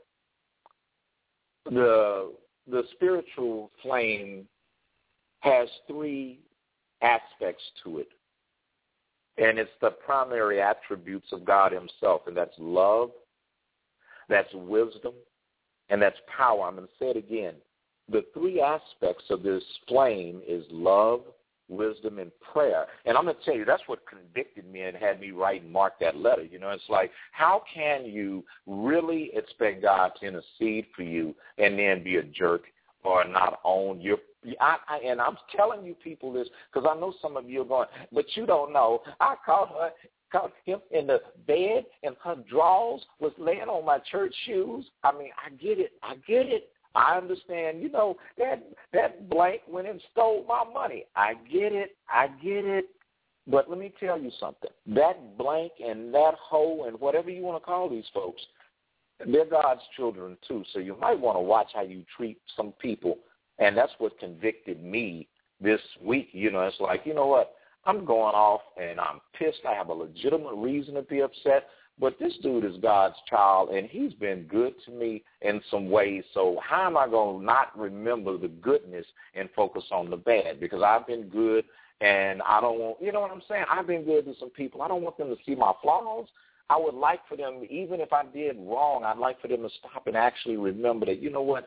[1.65, 2.33] The
[2.69, 4.47] the spiritual flame
[5.41, 6.39] has three
[7.01, 8.07] aspects to it.
[9.37, 13.09] And it's the primary attributes of God himself, and that's love,
[14.29, 15.13] that's wisdom,
[15.89, 16.67] and that's power.
[16.67, 17.55] I'm going to say it again.
[18.09, 21.21] The three aspects of this flame is love,
[21.75, 22.85] wisdom, and prayer.
[23.05, 25.71] And I'm going to tell you, that's what convicted me and had me write and
[25.71, 26.43] mark that letter.
[26.43, 31.77] You know, it's like, how can you really expect God to intercede for you and
[31.77, 32.63] then be a jerk
[33.03, 34.17] or not own your
[34.59, 37.65] I, I, and I'm telling you people this because I know some of you are
[37.65, 39.01] going, but you don't know.
[39.21, 39.91] I caught her,
[40.33, 44.85] caught him in the bed, and her drawers was laying on my church shoes.
[45.03, 45.93] I mean, I get it.
[46.01, 46.72] I get it.
[46.95, 47.81] I understand.
[47.81, 51.05] You know that that blank went and stole my money.
[51.15, 51.95] I get it.
[52.09, 52.85] I get it.
[53.47, 54.69] But let me tell you something.
[54.87, 58.41] That blank and that hoe and whatever you want to call these folks,
[59.25, 60.63] they're God's children too.
[60.71, 63.17] So you might want to watch how you treat some people.
[63.59, 65.27] And that's what convicted me
[65.59, 66.29] this week.
[66.31, 67.55] You know, it's like, you know what?
[67.85, 69.59] I'm going off and I'm pissed.
[69.67, 71.67] I have a legitimate reason to be upset.
[71.99, 76.23] But this dude is God's child, and he's been good to me in some ways.
[76.33, 80.59] So how am I going to not remember the goodness and focus on the bad?
[80.59, 81.65] Because I've been good,
[82.01, 83.65] and I don't want, you know what I'm saying?
[83.69, 84.81] I've been good to some people.
[84.81, 86.27] I don't want them to see my flaws.
[86.69, 89.69] I would like for them, even if I did wrong, I'd like for them to
[89.79, 91.65] stop and actually remember that, you know what,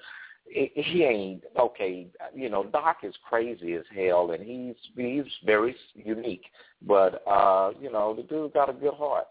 [0.49, 2.07] he ain't okay.
[2.35, 6.45] You know, Doc is crazy as hell, and he's he's very unique.
[6.87, 9.27] But uh, you know, the dude got a good heart,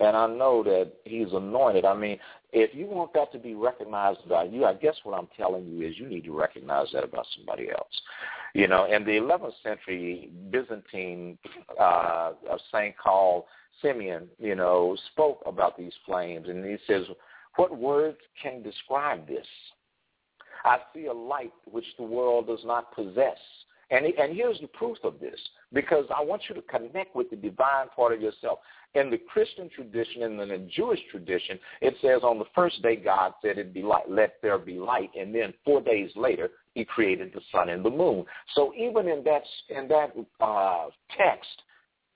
[0.00, 1.84] and I know that he's anointed.
[1.84, 2.18] I mean,
[2.52, 5.86] if you want that to be recognized by you, I guess what I'm telling you
[5.86, 8.00] is you need to recognize that about somebody else.
[8.54, 11.38] You know, in the 11th century, Byzantine
[11.80, 13.44] uh, a saint called
[13.82, 17.04] Simeon, you know, spoke about these flames, and he says,
[17.56, 19.46] "What words can describe this?
[20.64, 23.38] I see a light which the world does not possess."
[23.90, 25.38] And, and here's the proof of this,
[25.72, 28.60] because I want you to connect with the divine part of yourself.
[28.94, 32.94] In the Christian tradition and in the Jewish tradition, it says on the first day
[32.96, 36.84] God said it be light, let there be light, and then four days later He
[36.84, 38.24] created the sun and the moon.
[38.54, 41.62] So even in that in that uh, text,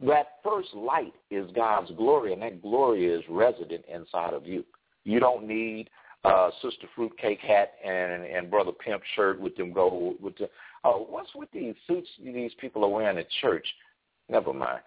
[0.07, 4.64] that first light is God's glory, and that glory is resident inside of you.
[5.05, 5.91] You don't need
[6.25, 10.49] uh, Sister Fruitcake hat and and Brother Pimp shirt with them gold with the
[10.85, 13.67] oh, what's with these suits these people are wearing at church?
[14.29, 14.81] Never mind.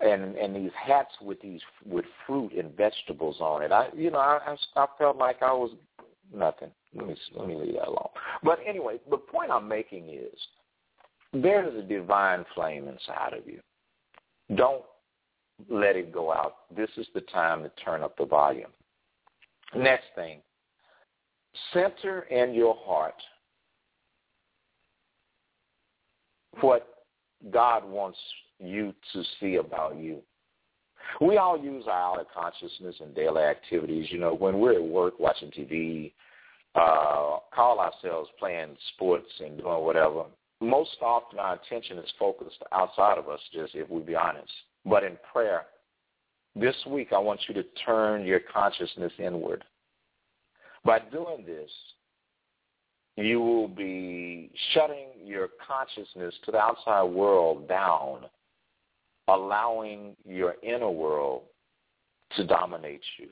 [0.00, 3.72] And and these hats with these with fruit and vegetables on it.
[3.72, 5.70] I you know I I felt like I was
[6.32, 6.70] nothing.
[6.94, 8.08] Let me let me leave that alone.
[8.42, 10.38] But anyway, the point I'm making is
[11.32, 13.60] there is a divine flame inside of you.
[14.56, 14.82] Don't
[15.68, 16.56] let it go out.
[16.76, 18.70] This is the time to turn up the volume.
[19.76, 20.40] Next thing,
[21.72, 23.14] center in your heart
[26.60, 26.86] what
[27.50, 28.18] God wants
[28.58, 30.20] you to see about you.
[31.20, 34.06] We all use our outer consciousness in daily activities.
[34.10, 36.12] You know, when we're at work watching TV,
[36.74, 40.24] uh, call ourselves playing sports and doing whatever,
[40.60, 44.50] most often our attention is focused outside of us, just if we be honest.
[44.84, 45.66] But in prayer,
[46.56, 49.64] this week I want you to turn your consciousness inward.
[50.84, 51.70] By doing this,
[53.16, 58.26] you will be shutting your consciousness to the outside world down,
[59.28, 61.42] allowing your inner world
[62.36, 63.28] to dominate you.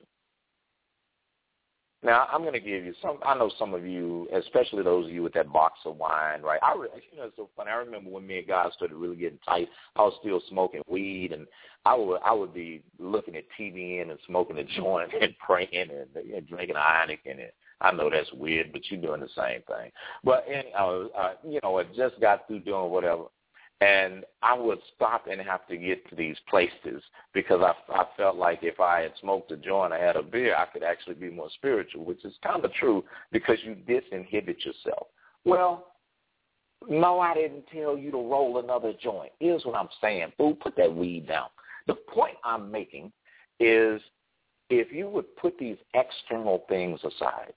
[2.05, 3.19] Now, I'm going to give you some.
[3.25, 6.59] I know some of you, especially those of you with that box of wine, right?
[6.61, 7.71] I, you know, it's so funny.
[7.71, 9.69] I remember when me and God started really getting tight.
[9.95, 11.47] I was still smoking weed, and
[11.85, 15.91] I would I would be looking at TV and smoking a joint and praying and,
[16.17, 17.53] and drinking a Heineken and
[17.83, 19.91] I know that's weird, but you're doing the same thing.
[20.23, 23.25] But anyhow, uh, you know, I just got through doing whatever,
[23.83, 27.03] and I would stop and have to get to these places
[27.35, 30.55] because I, I felt like if I had smoked a joint, I had a beer,
[30.55, 35.09] I could actually be more spiritual, which is kind of true because you disinhibit yourself.
[35.45, 35.89] Well,
[36.89, 39.33] no, I didn't tell you to roll another joint.
[39.41, 40.33] Here's what I'm saying.
[40.39, 41.49] Boo, put that weed down.
[41.89, 43.11] The point I'm making
[43.59, 44.01] is
[44.71, 47.55] if you would put these external things aside,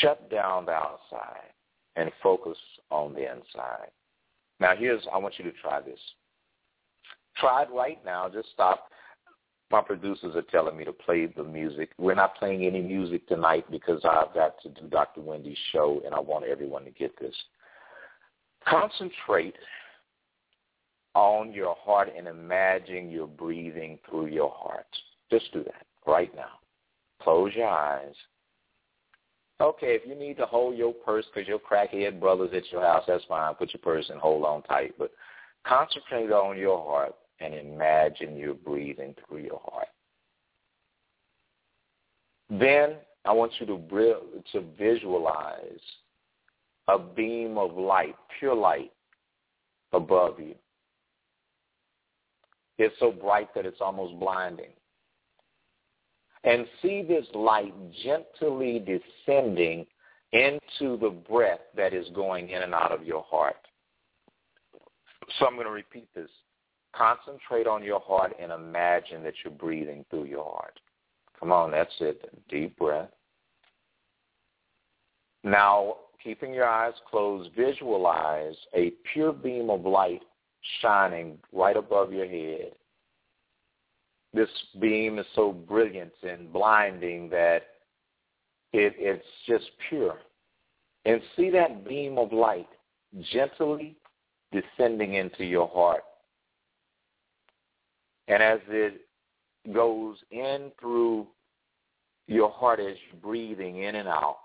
[0.00, 1.52] shut down the outside
[2.00, 2.56] and focus
[2.90, 3.90] on the inside.
[4.58, 5.98] Now here's, I want you to try this.
[7.36, 8.28] Try it right now.
[8.28, 8.88] Just stop.
[9.70, 11.90] My producers are telling me to play the music.
[11.98, 15.20] We're not playing any music tonight because I've got to do Dr.
[15.20, 17.34] Wendy's show and I want everyone to get this.
[18.66, 19.54] Concentrate
[21.14, 24.86] on your heart and imagine you're breathing through your heart.
[25.30, 26.58] Just do that right now.
[27.22, 28.14] Close your eyes
[29.60, 33.04] Okay, if you need to hold your purse because your crackhead brother's at your house,
[33.06, 33.54] that's fine.
[33.54, 34.94] Put your purse and hold on tight.
[34.98, 35.12] But
[35.66, 39.88] concentrate on your heart and imagine you're breathing through your heart.
[42.48, 42.94] Then
[43.26, 43.78] I want you to,
[44.52, 45.80] to visualize
[46.88, 48.92] a beam of light, pure light,
[49.92, 50.54] above you.
[52.78, 54.70] It's so bright that it's almost blinding
[56.44, 59.86] and see this light gently descending
[60.32, 63.56] into the breath that is going in and out of your heart.
[65.38, 66.30] So I'm going to repeat this.
[66.94, 70.78] Concentrate on your heart and imagine that you're breathing through your heart.
[71.38, 72.30] Come on, that's it.
[72.48, 73.10] Deep breath.
[75.42, 80.22] Now, keeping your eyes closed, visualize a pure beam of light
[80.82, 82.72] shining right above your head
[84.32, 84.48] this
[84.80, 87.62] beam is so brilliant and blinding that
[88.72, 90.16] it, it's just pure.
[91.04, 92.68] And see that beam of light
[93.32, 93.96] gently
[94.52, 96.04] descending into your heart.
[98.28, 99.00] And as it
[99.72, 101.26] goes in through
[102.28, 104.38] your heart as you're breathing in and out,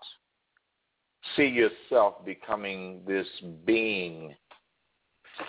[1.36, 3.28] see yourself becoming this
[3.66, 4.34] being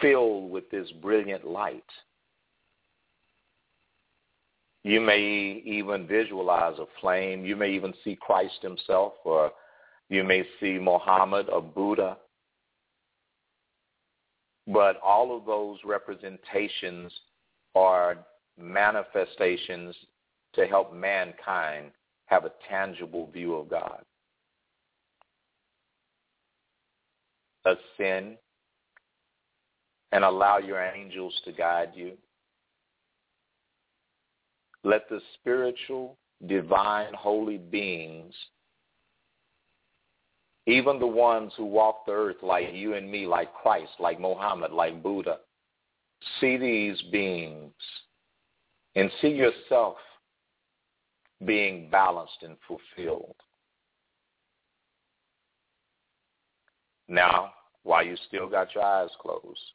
[0.01, 1.85] filled with this brilliant light.
[4.87, 7.45] You may even visualize a flame.
[7.45, 9.51] You may even see Christ himself, or
[10.09, 12.19] you may see Muhammad or Buddha.
[14.69, 17.13] But all of those representations
[17.75, 18.19] are
[18.57, 19.97] manifestations
[20.53, 21.91] to help mankind
[22.27, 24.03] have a tangible view of God.
[27.65, 28.37] Ascend
[30.13, 32.13] and allow your angels to guide you.
[34.87, 36.17] Let the spiritual,
[36.47, 38.33] divine, holy beings,
[40.69, 44.71] even the ones who walk the earth like you and me, like Christ, like Mohammed,
[44.71, 45.39] like Buddha,
[46.41, 47.73] see these beings
[48.95, 49.97] and see yourself
[51.45, 53.35] being balanced and fulfilled.
[57.09, 59.73] Now, while you still got your eyes closed,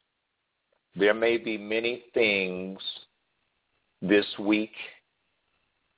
[0.96, 2.78] there may be many things
[4.00, 4.72] this week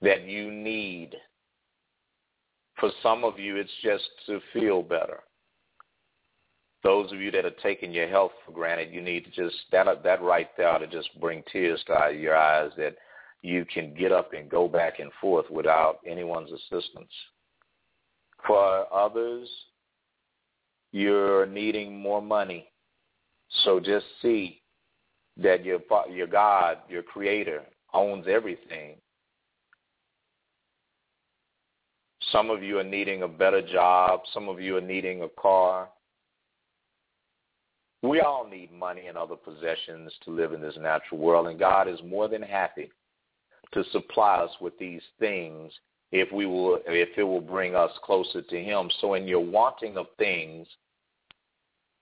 [0.04, 1.16] that you need.
[2.78, 5.20] For some of you, it's just to feel better.
[6.82, 9.86] Those of you that are taking your health for granted, you need to just that,
[10.02, 12.96] that right there to just bring tears to your eyes that
[13.40, 17.10] you can get up and go back and forth without anyone's assistance.
[18.46, 19.48] For others,
[20.92, 22.70] you're needing more money.
[23.64, 24.60] So just see
[25.38, 25.80] that your
[26.10, 27.62] your God, your creator,
[27.94, 28.96] owns everything.
[32.34, 34.22] Some of you are needing a better job.
[34.32, 35.88] Some of you are needing a car.
[38.02, 41.86] We all need money and other possessions to live in this natural world, and God
[41.86, 42.90] is more than happy
[43.72, 45.72] to supply us with these things
[46.10, 48.90] if we will if it will bring us closer to him.
[49.00, 50.66] So in your wanting of things,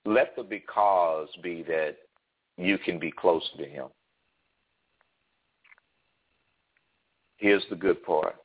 [0.06, 1.96] let the because be that
[2.56, 3.88] you can be closer to him.
[7.36, 8.36] Here's the good part.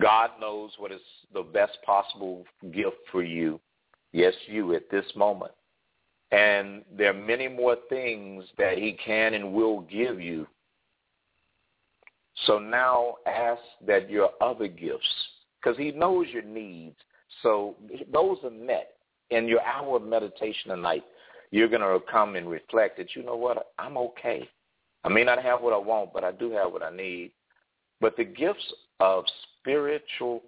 [0.00, 1.00] God knows what is
[1.32, 3.60] the best possible gift for you.
[4.12, 5.52] Yes, you at this moment.
[6.32, 10.46] And there are many more things that he can and will give you.
[12.46, 15.08] So now ask that your other gifts,
[15.62, 16.96] because he knows your needs,
[17.42, 17.76] so
[18.12, 18.90] those are met.
[19.30, 21.04] In your hour of meditation tonight,
[21.50, 24.48] you're going to come and reflect that, you know what, I'm okay.
[25.04, 27.30] I may not have what I want, but I do have what I need.
[28.00, 29.24] But the gifts of
[29.64, 30.42] spiritual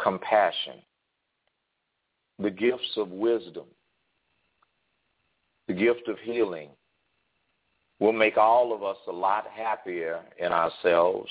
[0.00, 0.82] compassion,
[2.38, 3.64] the gifts of wisdom,
[5.66, 6.68] the gift of healing
[8.00, 11.30] will make all of us a lot happier in ourselves.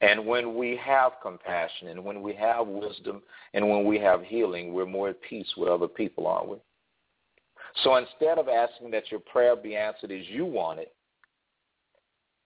[0.00, 3.22] And when we have compassion and when we have wisdom
[3.52, 6.56] and when we have healing, we're more at peace with other people, aren't we?
[7.84, 10.94] So instead of asking that your prayer be answered as you want it,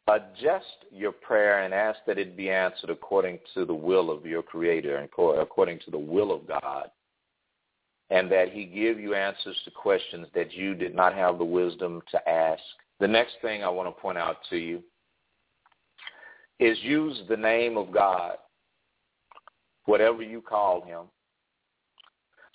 [0.09, 4.43] adjust your prayer and ask that it be answered according to the will of your
[4.43, 6.91] Creator and according to the will of God
[8.11, 12.03] and that he give you answers to questions that you did not have the wisdom
[12.11, 12.63] to ask.
[13.01, 14.83] The next thing I want to point out to you
[16.61, 18.37] is use the name of God,
[19.87, 21.07] whatever you call him.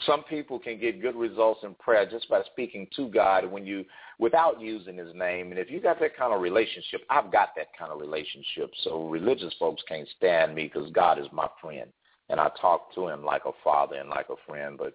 [0.06, 3.84] Some people can get good results in prayer just by speaking to God when you
[4.18, 5.52] without using his name.
[5.52, 8.72] And if you got that kind of relationship, I've got that kind of relationship.
[8.84, 11.89] So religious folks can't stand me because God is my friend.
[12.30, 14.78] And I talk to him like a father and like a friend.
[14.78, 14.93] But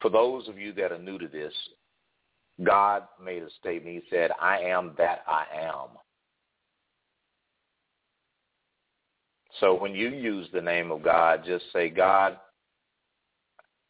[0.00, 1.52] for those of you that are new to this,
[2.64, 3.96] God made a statement.
[3.96, 5.88] He said, I am that I am.
[9.60, 12.38] So when you use the name of God, just say, God,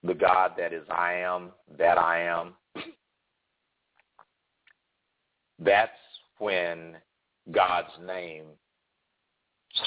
[0.03, 2.55] the God that is I am, that I am.
[5.59, 5.91] That's
[6.39, 6.97] when
[7.51, 8.45] God's name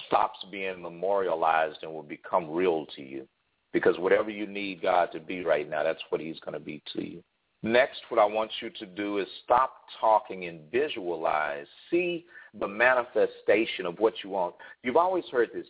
[0.08, 3.28] stops being memorialized and will become real to you.
[3.74, 6.84] Because whatever you need God to be right now, that's what he's going to be
[6.94, 7.24] to you.
[7.64, 11.68] Next, what I want you to do is stop talking and visualize.
[11.90, 12.26] See
[12.60, 14.56] the manifestation of what you want.
[14.84, 15.68] You've always heard this.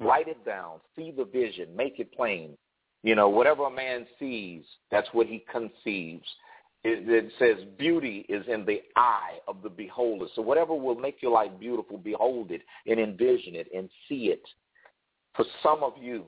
[0.00, 0.78] Write it down.
[0.96, 1.76] See the vision.
[1.76, 2.56] Make it plain.
[3.04, 6.26] You know, whatever a man sees, that's what he conceives.
[6.82, 10.24] It, it says beauty is in the eye of the beholder.
[10.34, 14.42] So whatever will make your life beautiful, behold it and envision it and see it.
[15.36, 16.24] For some of you,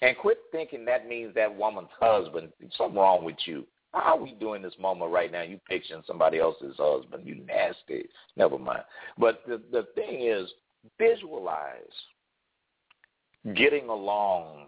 [0.00, 2.48] and quit thinking that means that woman's husband.
[2.76, 3.64] Something wrong with you.
[3.92, 5.42] How are we doing this moment right now?
[5.42, 7.24] You picturing somebody else's husband.
[7.24, 8.08] You nasty.
[8.36, 8.82] Never mind.
[9.16, 10.50] But the, the thing is,
[10.98, 11.76] visualize
[13.54, 14.66] getting along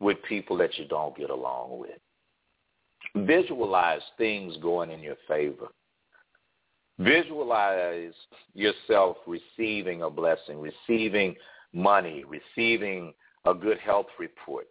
[0.00, 1.98] with people that you don't get along with.
[3.26, 5.68] Visualize things going in your favor.
[6.98, 8.14] Visualize
[8.54, 11.34] yourself receiving a blessing, receiving
[11.72, 13.12] money, receiving
[13.44, 14.66] a good health report,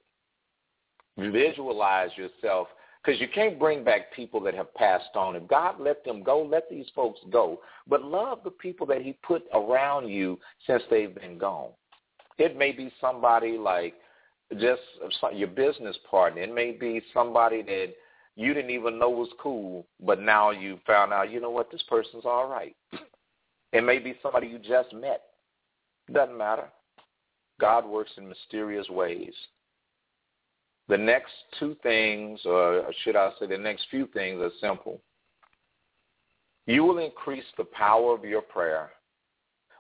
[1.18, 2.68] visualize yourself
[3.04, 5.36] because you can't bring back people that have passed on.
[5.36, 7.62] If God let them go, let these folks go.
[7.88, 11.70] But love the people that he put around you since they've been gone.
[12.38, 13.94] It may be somebody like
[14.54, 14.82] just
[15.34, 16.42] your business partner.
[16.42, 17.94] It may be somebody that
[18.36, 21.84] you didn't even know was cool, but now you found out, you know what, this
[21.90, 22.76] person's all right.
[23.74, 25.22] It may be somebody you just met.
[26.12, 26.70] Doesn't matter.
[27.60, 29.34] God works in mysterious ways.
[30.88, 35.02] The next two things, or should I say the next few things are simple.
[36.68, 38.92] You will increase the power of your prayer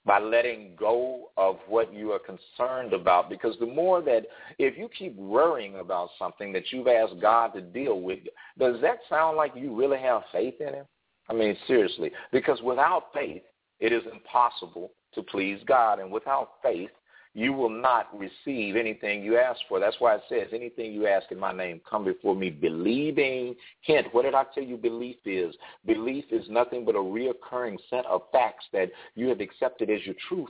[0.05, 4.23] by letting go of what you are concerned about because the more that
[4.59, 8.19] if you keep worrying about something that you've asked God to deal with,
[8.59, 10.85] does that sound like you really have faith in him?
[11.27, 13.41] I mean, seriously, because without faith,
[13.79, 15.99] it is impossible to please God.
[15.99, 16.91] And without faith,
[17.35, 19.77] you will not receive anything you ask for.
[19.77, 23.55] That's why it says, anything you ask in my name, come before me believing.
[23.81, 25.53] Hint, what did I tell you belief is?
[25.85, 30.15] Belief is nothing but a reoccurring set of facts that you have accepted as your
[30.29, 30.49] truth.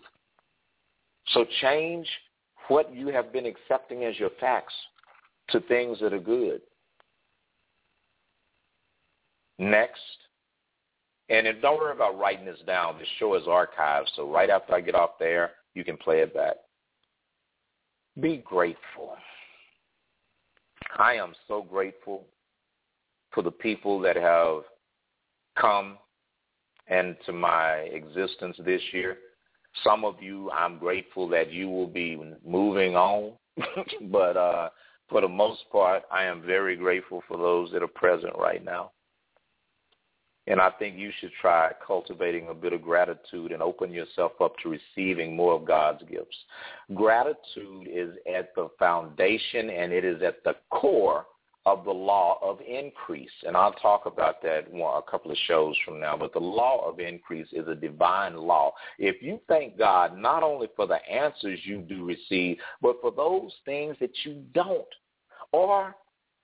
[1.34, 2.08] So change
[2.68, 4.74] what you have been accepting as your facts
[5.50, 6.62] to things that are good.
[9.58, 10.00] Next,
[11.30, 13.00] and don't worry about writing this down.
[13.00, 16.32] This show is archived, so right after I get off there, you can play it
[16.32, 16.58] back.
[18.20, 19.16] Be grateful.
[20.98, 22.26] I am so grateful
[23.32, 24.64] for the people that have
[25.60, 25.98] come
[26.90, 29.18] into my existence this year.
[29.84, 33.34] Some of you, I'm grateful that you will be moving on,
[34.10, 34.70] but uh,
[35.10, 38.92] for the most part, I am very grateful for those that are present right now.
[40.48, 44.54] And I think you should try cultivating a bit of gratitude and open yourself up
[44.62, 46.38] to receiving more of God's gifts.
[46.94, 51.26] Gratitude is at the foundation and it is at the core
[51.66, 53.32] of the law of increase.
[53.46, 56.16] And I'll talk about that a couple of shows from now.
[56.16, 58.74] But the law of increase is a divine law.
[59.00, 63.52] If you thank God not only for the answers you do receive, but for those
[63.66, 64.86] things that you don't,
[65.52, 65.96] or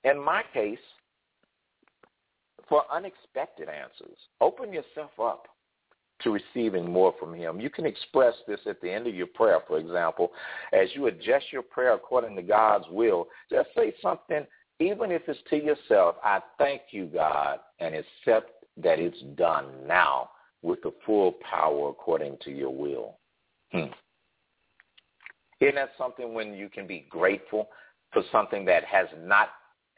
[0.03, 0.79] in my case,
[2.71, 4.17] for unexpected answers.
[4.39, 5.47] Open yourself up
[6.21, 7.59] to receiving more from him.
[7.59, 10.31] You can express this at the end of your prayer, for example.
[10.71, 14.47] As you adjust your prayer according to God's will, just say something,
[14.79, 20.29] even if it's to yourself, I thank you, God, and accept that it's done now
[20.61, 23.17] with the full power according to your will.
[23.73, 23.91] Hmm.
[25.59, 27.67] Isn't that something when you can be grateful
[28.13, 29.49] for something that has not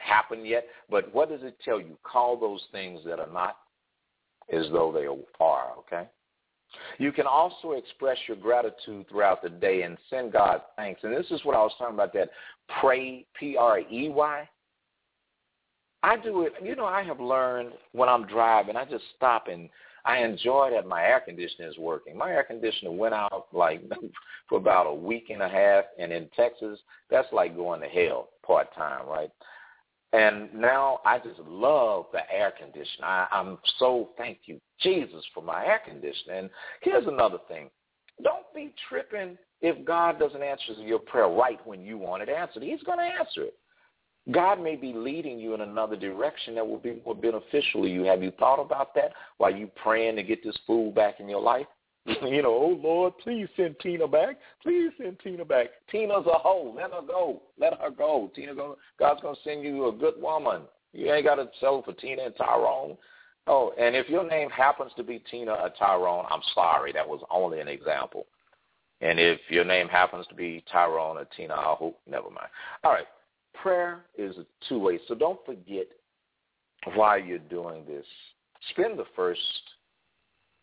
[0.04, 0.66] happened yet.
[0.90, 1.98] But what does it tell you?
[2.04, 3.58] Call those things that are not
[4.52, 5.08] as though they
[5.44, 6.08] are, okay?
[6.98, 11.02] You can also express your gratitude throughout the day and send God thanks.
[11.04, 12.30] And this is what I was talking about that
[12.82, 14.50] pray, P-R-E-Y.
[16.02, 19.70] I do it, you know, I have learned when I'm driving, I just stop and
[20.06, 22.18] I enjoy that my air conditioner is working.
[22.18, 23.82] My air conditioner went out like
[24.50, 26.80] for about a week and a half, and in Texas,
[27.10, 29.32] that's like going to hell part time, right?
[30.14, 33.06] And now I just love the air conditioner.
[33.06, 36.36] I, I'm so thank you, Jesus, for my air conditioner.
[36.36, 36.50] And
[36.82, 37.70] here's another thing.
[38.22, 42.62] Don't be tripping if God doesn't answer your prayer right when you want it answered.
[42.62, 43.56] He's going to answer it.
[44.32, 48.04] God may be leading you in another direction that will be more beneficial to you.
[48.04, 51.42] Have you thought about that while you praying to get this food back in your
[51.42, 51.66] life?
[52.24, 54.38] you know, oh Lord, please send Tina back.
[54.62, 55.68] Please send Tina back.
[55.90, 56.74] Tina's a hoe.
[56.76, 57.42] Let her go.
[57.58, 58.32] Let her go.
[58.36, 58.78] Tina, go.
[59.00, 60.64] God's gonna send you a good woman.
[60.92, 62.98] You ain't got to settle for Tina and Tyrone.
[63.48, 66.92] Oh, and if your name happens to be Tina or Tyrone, I'm sorry.
[66.94, 68.28] That was only an example.
[69.02, 72.48] And if your name happens to be Tyrone or Tina, I hope never mind.
[72.84, 73.08] All right.
[73.54, 75.00] Prayer is a two way.
[75.08, 75.88] So don't forget
[76.96, 78.06] why you're doing this.
[78.72, 79.42] Spend the first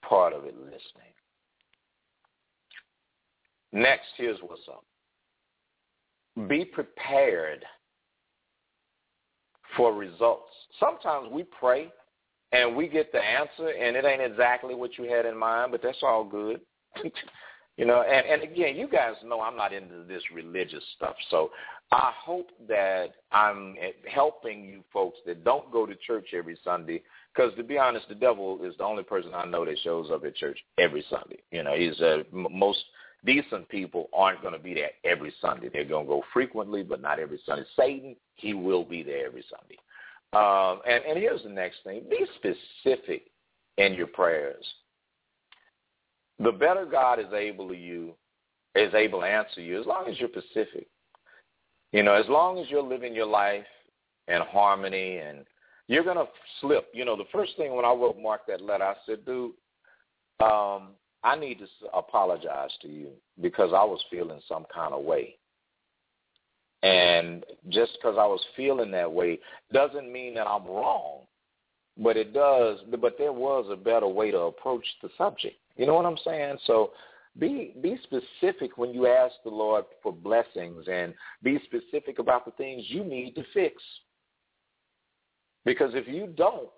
[0.03, 1.09] part of it listening.
[3.73, 4.85] Next, here's what's up.
[6.49, 7.64] Be prepared
[9.77, 10.51] for results.
[10.79, 11.93] Sometimes we pray
[12.53, 15.83] and we get the answer and it ain't exactly what you had in mind, but
[15.83, 16.61] that's all good.
[17.77, 21.14] you know, and, and again, you guys know I'm not into this religious stuff.
[21.31, 21.51] So
[21.93, 23.77] I hope that I'm
[24.09, 27.03] helping you folks that don't go to church every Sunday
[27.35, 30.25] because to be honest, the devil is the only person I know that shows up
[30.25, 31.39] at church every Sunday.
[31.53, 32.85] You know, he's uh, most
[33.25, 35.68] decent people aren't going to be there every Sunday.
[35.73, 37.64] They're going to go frequently, but not every Sunday.
[37.79, 39.77] Satan, he will be there every Sunday.
[40.33, 42.03] Um, and, and here's the next thing.
[42.09, 43.31] Be specific
[43.79, 44.64] in your prayers.
[46.39, 48.14] The better God is able to you,
[48.75, 50.87] is able to answer you as long as you're specific.
[51.93, 53.64] You know, as long as you're living your life
[54.29, 55.45] in harmony and
[55.89, 56.29] you're going to
[56.61, 56.87] slip.
[56.95, 59.53] You know, the first thing when I wrote Mark that letter, I said, dude,
[60.41, 60.91] um,
[61.23, 63.11] I need to apologize to you
[63.41, 65.37] because I was feeling some kind of way.
[66.83, 69.39] And just because I was feeling that way
[69.73, 71.21] doesn't mean that I'm wrong,
[71.99, 72.79] but it does.
[72.91, 75.57] But there was a better way to approach the subject.
[75.77, 76.57] You know what I'm saying?
[76.66, 76.93] So
[77.39, 82.51] be be specific when you ask the Lord for blessings, and be specific about the
[82.53, 83.83] things you need to fix.
[85.64, 86.71] Because if you don't,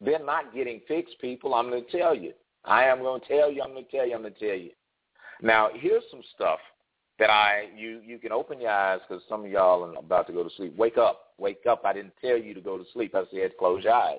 [0.00, 1.54] they're not getting fixed, people.
[1.54, 2.32] I'm going to tell you.
[2.68, 4.56] I am going to tell you, I'm going to tell you, I'm going to tell
[4.56, 4.70] you.
[5.40, 6.58] Now, here's some stuff
[7.18, 10.32] that I you you can open your eyes because some of y'all are about to
[10.32, 10.76] go to sleep.
[10.76, 11.82] Wake up, wake up!
[11.84, 13.14] I didn't tell you to go to sleep.
[13.14, 14.18] I said close your eyes.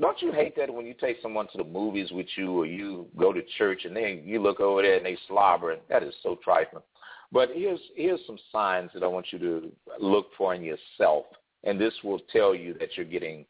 [0.00, 3.06] Don't you hate that when you take someone to the movies with you, or you
[3.18, 5.76] go to church and then you look over there and they slobber?
[5.88, 6.84] That is so trifling.
[7.32, 11.24] But here's here's some signs that I want you to look for in yourself,
[11.64, 13.44] and this will tell you that you're getting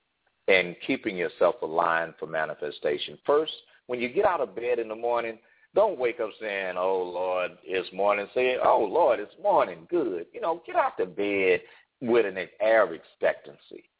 [0.48, 3.18] and keeping yourself aligned for manifestation.
[3.24, 3.52] First,
[3.90, 5.36] when you get out of bed in the morning,
[5.74, 10.28] don't wake up saying, "Oh Lord, it's morning." Say, "Oh Lord, it's morning." Good.
[10.32, 11.60] You know, get out of bed
[12.00, 13.90] with an air of expectancy.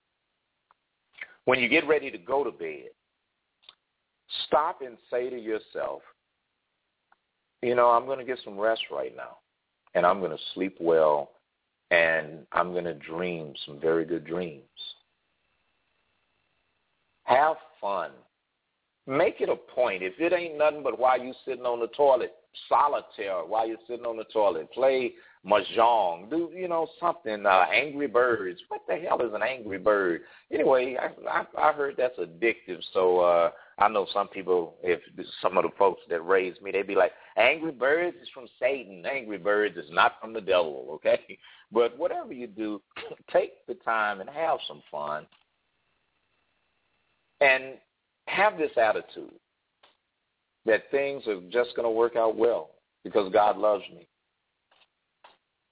[1.45, 2.91] When you get ready to go to bed,
[4.47, 6.03] stop and say to yourself,
[7.61, 9.39] "You know, I'm going to get some rest right now,
[9.95, 11.33] and I'm going to sleep well,
[11.91, 14.95] and I'm going to dream some very good dreams."
[17.25, 18.13] Have fun
[19.11, 20.03] make it a point.
[20.03, 22.33] If it ain't nothing but while you sitting on the toilet,
[22.69, 25.13] solitaire while you're sitting on the toilet, play
[25.47, 27.45] mahjong, do you know something?
[27.45, 28.61] Uh, Angry Birds.
[28.69, 30.23] What the hell is an Angry Bird?
[30.53, 32.81] Anyway, I, I, I heard that's addictive.
[32.93, 35.01] So uh, I know some people, if
[35.43, 39.05] some of the folks that raised me, they'd be like, Angry Birds is from Satan.
[39.05, 40.87] Angry Birds is not from the devil.
[40.95, 41.39] Okay,
[41.73, 42.81] but whatever you do,
[43.33, 45.27] take the time and have some fun.
[47.41, 47.79] And
[48.31, 49.33] have this attitude
[50.67, 52.71] that things are just going to work out well
[53.05, 54.07] because God loves me.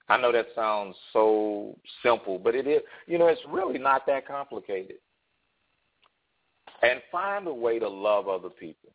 [0.09, 4.27] I know that sounds so simple, but it is, you know, it's really not that
[4.27, 4.97] complicated.
[6.81, 8.89] And find a way to love other people.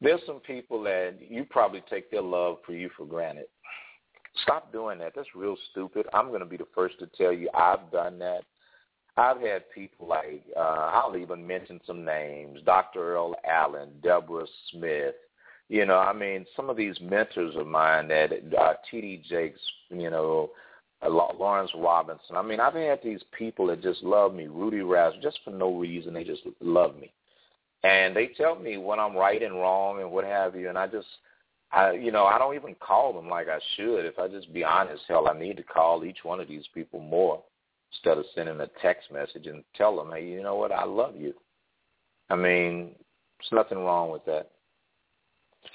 [0.00, 3.46] There's some people that you probably take their love for you for granted.
[4.42, 5.12] Stop doing that.
[5.14, 6.06] That's real stupid.
[6.12, 8.42] I'm going to be the first to tell you I've done that.
[9.18, 10.60] I've had people like uh,
[10.94, 13.14] I'll even mention some names: Dr.
[13.14, 15.14] Earl Allen, Deborah Smith.
[15.68, 19.22] You know, I mean, some of these mentors of mine that uh, T.D.
[19.28, 19.60] Jakes,
[19.90, 20.50] you know,
[21.04, 22.36] uh, Lawrence Robinson.
[22.36, 25.76] I mean, I've had these people that just love me, Rudy Raz, just for no
[25.76, 26.14] reason.
[26.14, 27.12] They just love me,
[27.82, 30.68] and they tell me when I'm right and wrong and what have you.
[30.68, 31.08] And I just,
[31.72, 34.06] I, you know, I don't even call them like I should.
[34.06, 37.00] If I just be honest, hell, I need to call each one of these people
[37.00, 37.42] more
[37.92, 41.14] instead of sending a text message and tell them, hey, you know what, I love
[41.16, 41.34] you.
[42.30, 42.94] I mean,
[43.38, 44.50] there's nothing wrong with that.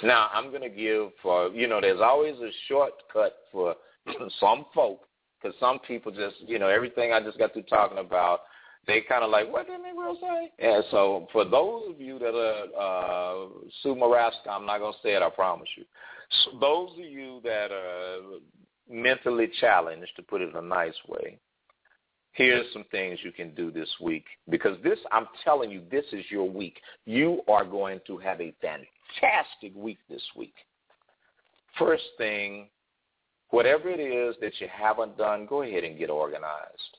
[0.02, 3.76] Now, I'm going to give for, you know, there's always a shortcut for
[4.40, 5.02] some folk
[5.42, 8.42] because some people just, you know, everything I just got through talking about,
[8.88, 10.52] they kind of like, what did Negro say?
[10.60, 13.48] And so for those of you that are uh,
[13.82, 15.86] Sue Maraska, I'm not going to say it, I promise you.
[16.44, 18.18] So those of you that are
[18.90, 21.40] mentally challenged, to put it in a nice way,
[22.34, 24.26] here's some things you can do this week.
[24.50, 26.80] Because this i'm telling you this is your week.
[27.06, 30.56] You are going to have a fantastic week this week.
[31.80, 32.68] First thing
[33.50, 36.98] whatever it is that you haven't done go ahead and get organized.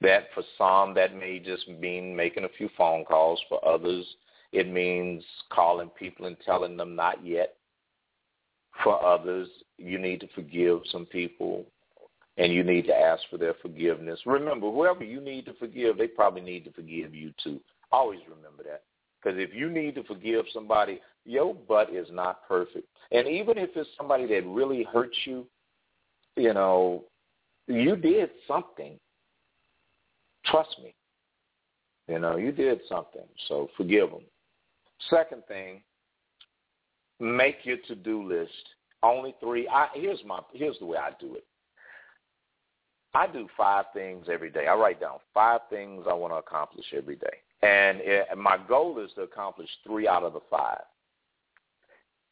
[0.00, 3.40] That for some that may just mean making a few phone calls.
[3.48, 4.06] For others
[4.52, 7.54] it means calling people and telling them not yet.
[8.82, 11.66] For others you need to forgive some people
[12.38, 14.20] and you need to ask for their forgiveness.
[14.24, 17.60] Remember, whoever you need to forgive, they probably need to forgive you too.
[17.90, 18.82] Always remember that.
[19.22, 22.88] Because if you need to forgive somebody, your butt is not perfect.
[23.12, 25.46] And even if it's somebody that really hurts you,
[26.36, 27.04] you know,
[27.68, 28.98] you did something.
[30.46, 30.94] Trust me.
[32.08, 33.22] You know, you did something.
[33.48, 34.22] So forgive them.
[35.10, 35.82] Second thing,
[37.20, 38.50] make your to-do list.
[39.02, 39.68] Only three.
[39.68, 40.40] I, here's my.
[40.52, 41.44] Here's the way I do it.
[43.14, 44.66] I do five things every day.
[44.66, 47.36] I write down five things I want to accomplish every day.
[47.62, 50.80] And it, my goal is to accomplish three out of the five.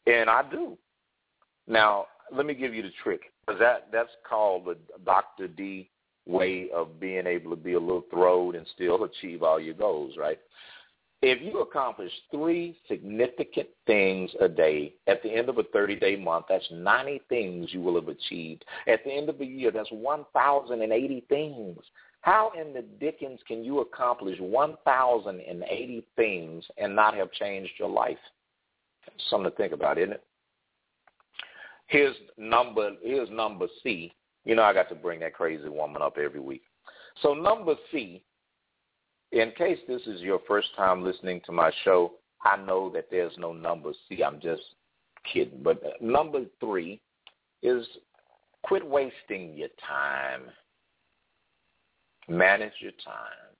[0.06, 0.78] And I do.
[1.68, 5.48] Now, let me give you the trick, because that, that's called the Dr.
[5.48, 5.90] D
[6.26, 10.14] way of being able to be a little throwed and still achieve all your goals,
[10.16, 10.38] right?
[11.22, 16.46] If you accomplish three significant things a day at the end of a 30-day month,
[16.48, 18.64] that's 90 things you will have achieved.
[18.88, 21.78] At the end of the year, that's 1,080 things.
[22.22, 28.18] How in the dickens can you accomplish 1,080 things and not have changed your life?
[29.28, 30.24] Something to think about, isn't it?
[31.86, 34.12] Here's number, here's number C.
[34.44, 36.62] You know I got to bring that crazy woman up every week.
[37.22, 38.22] So number C
[39.32, 42.12] in case this is your first time listening to my show,
[42.44, 44.22] I know that there's no number C.
[44.22, 44.62] I'm just
[45.32, 45.62] kidding.
[45.62, 47.00] But uh, number three
[47.62, 47.86] is
[48.62, 50.42] quit wasting your time.
[52.28, 53.54] Manage your time.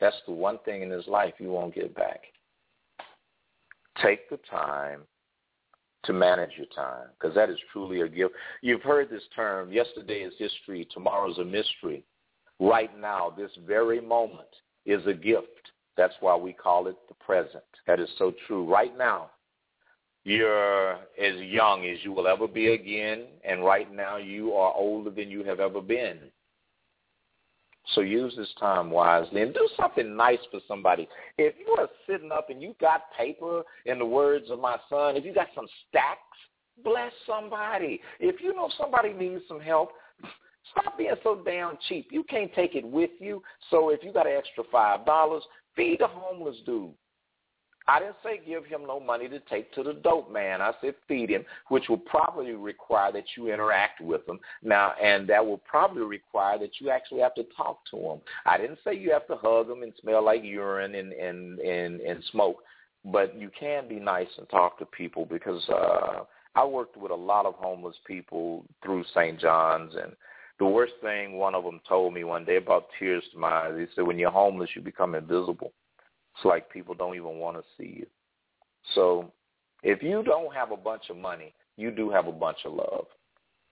[0.00, 2.22] That's the one thing in this life you won't get back.
[4.02, 5.00] Take the time
[6.04, 8.34] to manage your time because that is truly a gift.
[8.62, 12.04] You've heard this term, yesterday is history, tomorrow's a mystery.
[12.58, 14.48] Right now, this very moment,
[14.86, 15.46] is a gift.
[15.96, 17.64] That's why we call it the present.
[17.86, 18.64] That is so true.
[18.70, 19.30] Right now,
[20.24, 25.10] You're as young as you will ever be again, and right now you are older
[25.10, 26.18] than you have ever been.
[27.94, 31.08] So use this time wisely and do something nice for somebody.
[31.38, 35.16] If you are sitting up and you got paper, in the words of my son,
[35.16, 36.20] if you got some stacks,
[36.84, 38.00] bless somebody.
[38.20, 39.92] If you know somebody needs some help,
[40.70, 42.08] stop being so damn cheap.
[42.10, 43.42] You can't take it with you.
[43.70, 45.42] So if you got an extra five dollars,
[45.76, 46.92] feed the homeless dude.
[47.88, 50.60] I didn't say give him no money to take to the dope man.
[50.62, 54.38] I said feed him, which will probably require that you interact with him.
[54.62, 58.20] Now, and that will probably require that you actually have to talk to him.
[58.46, 62.00] I didn't say you have to hug him and smell like urine and and and,
[62.00, 62.58] and smoke,
[63.06, 67.16] but you can be nice and talk to people because uh I worked with a
[67.16, 69.38] lot of homeless people through St.
[69.40, 70.12] John's and
[70.60, 73.74] the worst thing one of them told me one day about tears to my eyes,
[73.78, 75.72] he said, when you're homeless, you become invisible.
[76.36, 78.06] It's like people don't even want to see you.
[78.94, 79.32] So
[79.82, 83.06] if you don't have a bunch of money, you do have a bunch of love.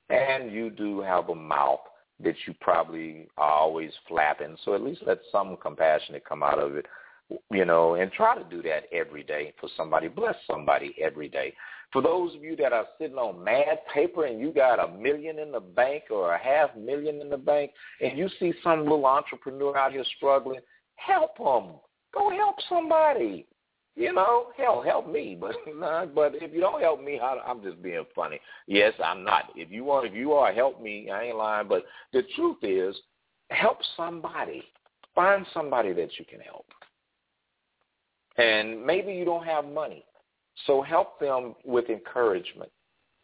[0.09, 1.80] And you do have a mouth
[2.24, 4.57] that you probably are always flapping.
[4.64, 6.86] So at least let some compassion come out of it,
[7.51, 10.09] you know, and try to do that every day for somebody.
[10.09, 11.55] Bless somebody every day.
[11.93, 15.39] For those of you that are sitting on mad paper and you got a million
[15.39, 17.70] in the bank or a half million in the bank
[18.03, 20.61] and you see some little entrepreneur out here struggling,
[20.97, 21.76] help them.
[22.14, 23.47] Go help somebody.
[23.97, 25.39] You know, hell, help me.
[25.81, 28.39] But but if you don't help me, I, I'm just being funny.
[28.66, 29.45] Yes, I'm not.
[29.57, 31.11] If you want, if you are, help me.
[31.11, 31.68] I ain't lying.
[31.68, 32.97] But the truth is,
[33.51, 34.62] help somebody.
[35.14, 36.66] Find somebody that you can help.
[38.39, 40.05] And maybe you don't have money,
[40.66, 42.70] so help them with encouragement.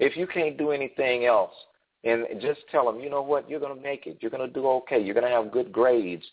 [0.01, 1.53] If you can't do anything else,
[2.05, 4.19] and just tell them, you know what, you're going to make it.
[4.21, 5.01] You're going to do okay.
[5.01, 6.25] You're going to have good grades.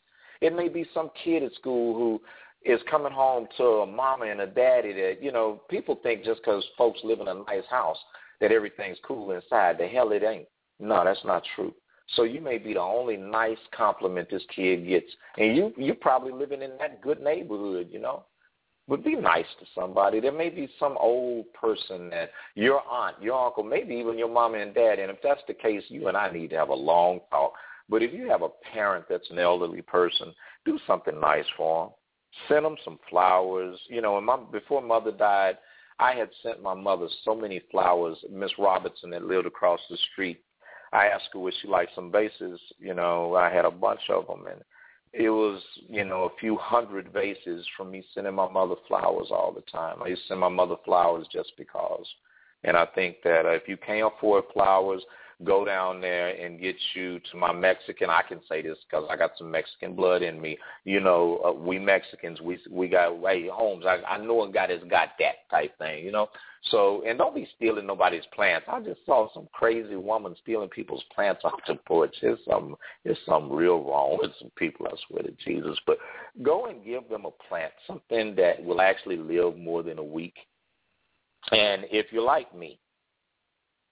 [0.41, 2.21] It may be some kid at school who
[2.69, 6.41] is coming home to a mama and a daddy that, you know, people think just
[6.41, 7.97] because folks live in a nice house
[8.41, 9.77] that everything's cool inside.
[9.77, 10.47] The hell it ain't.
[10.79, 11.73] No, that's not true.
[12.15, 15.07] So you may be the only nice compliment this kid gets.
[15.37, 18.25] And you you're probably living in that good neighborhood, you know.
[18.91, 20.19] But be nice to somebody.
[20.19, 24.59] There may be some old person that your aunt, your uncle, maybe even your mama
[24.59, 24.99] and dad.
[24.99, 27.53] And if that's the case, you and I need to have a long talk
[27.91, 30.33] but if you have a parent that's an elderly person,
[30.63, 31.93] do something nice for them.
[32.47, 33.77] Send them some flowers.
[33.89, 35.57] You know, my, before mother died,
[35.99, 38.17] I had sent my mother so many flowers.
[38.31, 40.41] Miss Robertson that lived across the street.
[40.93, 42.61] I asked her would she like some vases.
[42.79, 44.61] You know, I had a bunch of them, and
[45.13, 49.51] it was you know a few hundred vases from me sending my mother flowers all
[49.53, 50.01] the time.
[50.03, 52.05] I used to send my mother flowers just because.
[52.63, 55.01] And I think that if you can't afford flowers,
[55.43, 58.09] go down there and get you to my Mexican.
[58.09, 60.57] I can say this because I got some Mexican blood in me.
[60.83, 63.85] You know, uh, we Mexicans, we we got hey Holmes.
[63.85, 66.03] I I know a guy that's got that type thing.
[66.03, 66.29] You know,
[66.69, 68.67] so and don't be stealing nobody's plants.
[68.71, 72.15] I just saw some crazy woman stealing people's plants off the porch.
[72.21, 74.87] There's some there's some real wrong with some people.
[74.87, 75.77] I swear to Jesus.
[75.87, 75.97] But
[76.43, 80.35] go and give them a plant, something that will actually live more than a week.
[81.51, 82.79] And if you're like me,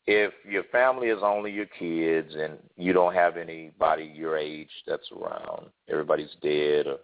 [0.08, 5.10] if your family is only your kids and you don't have anybody your age that's
[5.12, 6.98] around, everybody's dead, or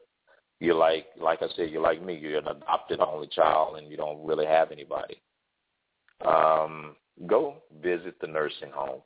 [0.60, 3.98] you're like, like I said, you're like me, you're an adopted only child and you
[3.98, 5.22] don't really have anybody.
[6.26, 6.96] Um,
[7.28, 9.02] go visit the nursing home.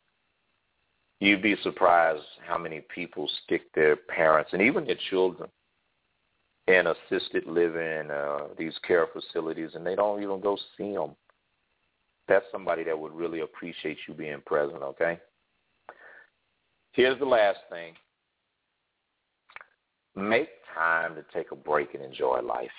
[1.20, 5.50] You'd be surprised how many people stick their parents and even their children
[6.68, 11.16] in assisted living, uh, these care facilities, and they don't even go see them
[12.30, 15.20] that's somebody that would really appreciate you being present, okay?
[16.92, 17.94] Here's the last thing.
[20.16, 22.70] Make time to take a break and enjoy life.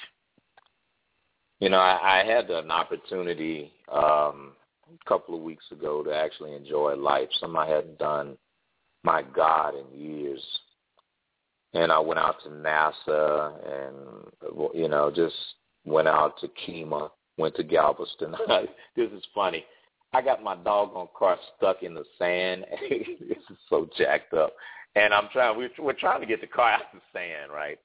[1.59, 4.53] You know, I, I had an opportunity um,
[4.89, 8.37] a couple of weeks ago to actually enjoy life, something I hadn't done,
[9.03, 10.43] my God, in years.
[11.75, 13.97] And I went out to NASA and,
[14.75, 15.35] you know, just
[15.85, 17.11] went out to Kemah
[17.41, 18.35] went to Galveston.
[18.97, 19.65] this is funny.
[20.13, 22.67] I got my doggone car stuck in the sand.
[22.91, 24.55] this is so jacked up.
[24.97, 25.57] And I'm trying.
[25.57, 27.79] We're, we're trying to get the car out of the sand, right?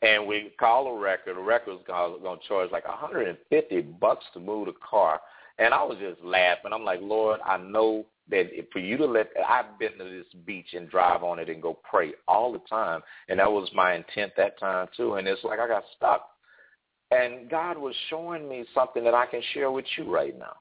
[0.00, 1.36] And we call a record.
[1.36, 5.20] The record's going to charge like 150 bucks to move the car.
[5.58, 6.72] And I was just laughing.
[6.72, 10.68] I'm like, Lord, I know that for you to let, I've been to this beach
[10.74, 13.00] and drive on it and go pray all the time.
[13.28, 15.14] And that was my intent that time too.
[15.14, 16.28] And it's like I got stuck.
[17.10, 20.56] And God was showing me something that I can share with you right now.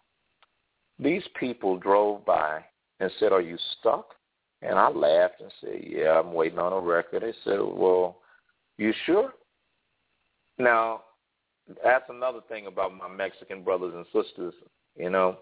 [0.99, 2.63] These people drove by
[2.99, 4.13] and said, are you stuck?
[4.61, 7.21] And I laughed and said, yeah, I'm waiting on a record.
[7.21, 8.17] They said, well,
[8.77, 9.33] you sure?
[10.57, 11.03] Now,
[11.83, 14.53] that's another thing about my Mexican brothers and sisters.
[14.95, 15.37] you know.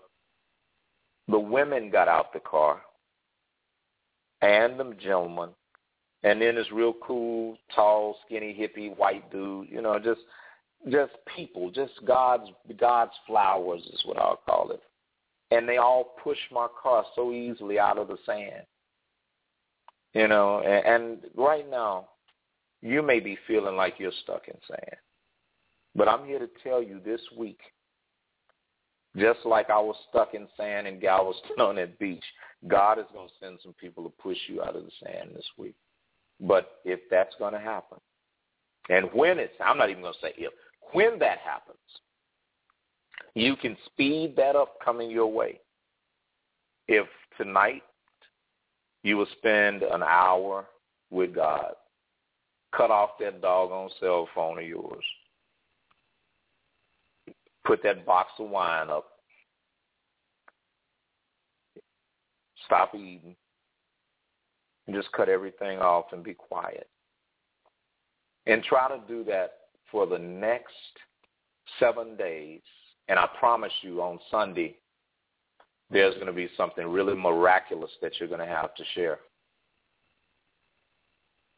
[1.27, 2.81] The women got out the car
[4.41, 5.49] and the gentleman
[6.25, 10.21] and then this real cool, tall, skinny, hippie white dude, you know, just
[10.89, 14.81] just people, just God's God's flowers is what I'll call it.
[15.51, 18.65] And they all push my car so easily out of the sand.
[20.13, 22.07] You know, and, and right now,
[22.81, 24.97] you may be feeling like you're stuck in sand.
[25.95, 27.59] But I'm here to tell you this week,
[29.17, 32.23] just like I was stuck in sand in Galveston on that beach,
[32.67, 35.45] God is going to send some people to push you out of the sand this
[35.57, 35.75] week.
[36.39, 37.97] But if that's going to happen,
[38.89, 40.51] and when it's, I'm not even going to say if,
[40.93, 41.77] when that happens,
[43.33, 45.59] you can speed that up coming your way.
[46.87, 47.07] If
[47.37, 47.83] tonight
[49.03, 50.65] you will spend an hour
[51.11, 51.73] with God,
[52.75, 55.03] cut off that doggone cell phone of yours,
[57.65, 59.05] put that box of wine up,
[62.65, 63.35] stop eating,
[64.87, 66.87] and just cut everything off and be quiet.
[68.47, 69.53] And try to do that
[69.95, 70.73] for the next
[71.79, 72.59] seven days.
[73.07, 74.75] And I promise you on Sunday,
[75.89, 79.19] there's going to be something really miraculous that you're going to have to share.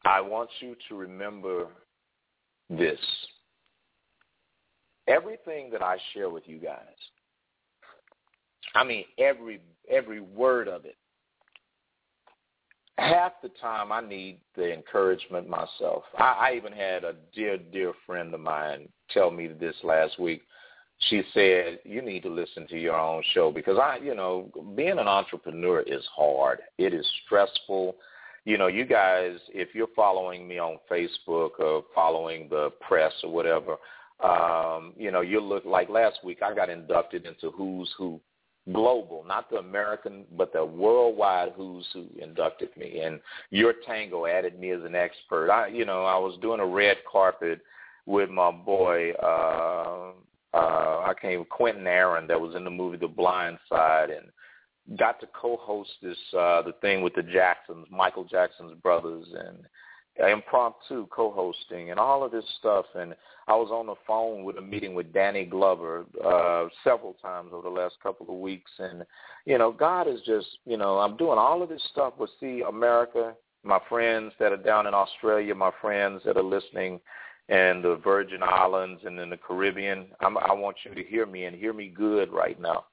[0.04, 1.66] I want you to remember
[2.70, 3.00] this.
[5.08, 6.78] Everything that I share with you guys,
[8.76, 9.60] I mean every
[9.90, 10.96] every word of it,
[12.98, 16.02] half the time I need the encouragement myself.
[16.18, 20.42] I, I even had a dear, dear friend of mine tell me this last week.
[21.08, 24.98] She said, you need to listen to your own show because I, you know, being
[24.98, 26.58] an entrepreneur is hard.
[26.76, 27.94] It is stressful.
[28.44, 33.30] You know, you guys, if you're following me on Facebook or following the press or
[33.30, 33.76] whatever,
[34.24, 38.20] um, you know, you look like last week I got inducted into Who's Who
[38.72, 43.00] global, not the American, but the worldwide who's who inducted me.
[43.00, 45.50] And your tango added me as an expert.
[45.50, 47.60] I, you know, I was doing a red carpet
[48.06, 50.12] with my boy, uh,
[50.54, 55.20] uh, I came Quinton Aaron that was in the movie The Blind Side and got
[55.20, 59.58] to co-host this, uh, the thing with the Jacksons, Michael Jackson's brothers and
[60.18, 62.86] impromptu co-hosting and all of this stuff.
[62.94, 63.14] And
[63.46, 67.68] I was on the phone with a meeting with Danny Glover uh, several times over
[67.68, 68.70] the last couple of weeks.
[68.78, 69.04] And,
[69.44, 72.14] you know, God is just, you know, I'm doing all of this stuff.
[72.18, 77.00] But see, America, my friends that are down in Australia, my friends that are listening
[77.48, 81.44] in the Virgin Islands and in the Caribbean, I'm, I want you to hear me
[81.44, 82.84] and hear me good right now.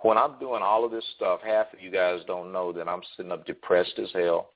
[0.00, 3.02] When I'm doing all of this stuff, half of you guys don't know that I'm
[3.16, 4.50] sitting up depressed as hell,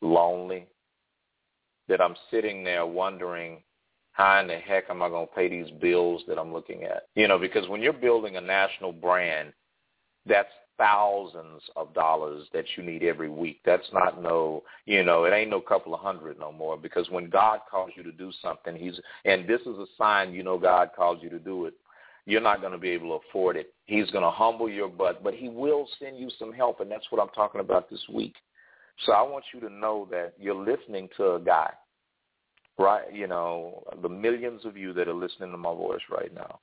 [0.00, 0.66] lonely,
[1.90, 3.62] that I'm sitting there wondering
[4.12, 7.04] how in the heck am I going to pay these bills that I'm looking at?
[7.14, 9.52] You know, because when you're building a national brand,
[10.26, 13.60] that's thousands of dollars that you need every week.
[13.64, 17.28] That's not no, you know, it ain't no couple of hundred no more because when
[17.28, 20.90] God calls you to do something, he's, and this is a sign you know God
[20.96, 21.74] calls you to do it,
[22.24, 23.74] you're not going to be able to afford it.
[23.84, 27.06] He's going to humble your butt, but he will send you some help, and that's
[27.10, 28.34] what I'm talking about this week.
[29.06, 31.72] So I want you to know that you're listening to a guy,
[32.78, 33.12] right?
[33.12, 36.60] You know, the millions of you that are listening to my voice right now.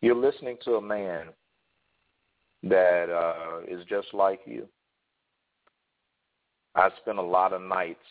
[0.00, 1.28] You're listening to a man
[2.64, 4.66] that uh, is just like you.
[6.74, 8.04] I spent a lot of nights,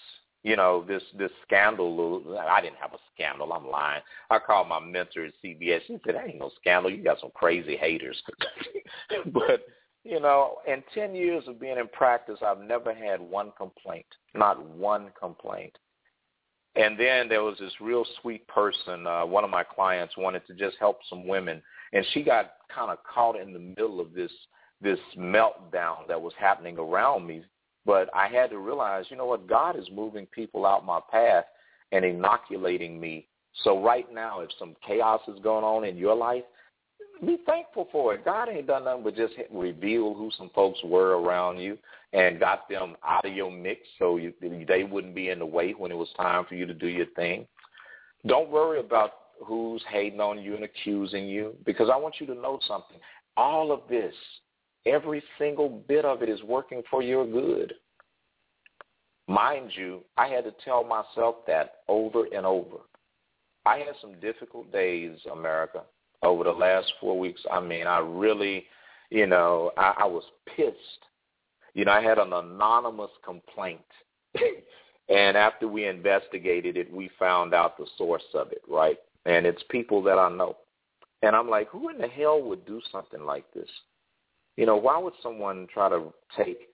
[0.44, 2.38] you know, this this scandal.
[2.40, 3.52] I didn't have a scandal.
[3.52, 4.02] I'm lying.
[4.30, 5.82] I called my mentor at CBS.
[5.82, 6.92] He said, "Ain't no scandal.
[6.92, 8.22] You got some crazy haters."
[9.26, 9.66] but
[10.04, 14.64] you know, in 10 years of being in practice, I've never had one complaint, not
[14.70, 15.78] one complaint.
[16.76, 19.06] And then there was this real sweet person.
[19.06, 21.62] Uh, one of my clients wanted to just help some women,
[21.94, 24.32] and she got kind of caught in the middle of this
[24.82, 27.42] this meltdown that was happening around me.
[27.86, 29.48] But I had to realize, you know what?
[29.48, 31.46] God is moving people out my path
[31.92, 33.28] and inoculating me.
[33.64, 36.44] So right now, if some chaos is going on in your life,
[37.22, 38.26] be thankful for it.
[38.26, 41.78] God ain't done nothing but just reveal who some folks were around you
[42.12, 45.72] and got them out of your mix so you, they wouldn't be in the way
[45.72, 47.48] when it was time for you to do your thing.
[48.26, 49.12] Don't worry about
[49.44, 52.98] who's hating on you and accusing you because I want you to know something.
[53.36, 54.14] All of this,
[54.86, 57.74] every single bit of it is working for your good.
[59.28, 62.78] Mind you, I had to tell myself that over and over.
[63.66, 65.84] I had some difficult days, America
[66.24, 67.42] over the last four weeks.
[67.52, 68.66] I mean, I really,
[69.10, 70.24] you know, I, I was
[70.56, 70.78] pissed.
[71.74, 73.82] You know, I had an anonymous complaint.
[75.10, 78.98] and after we investigated it, we found out the source of it, right?
[79.26, 80.58] And it's people that I know.
[81.22, 83.70] And I'm like, who in the hell would do something like this?
[84.58, 86.73] You know, why would someone try to take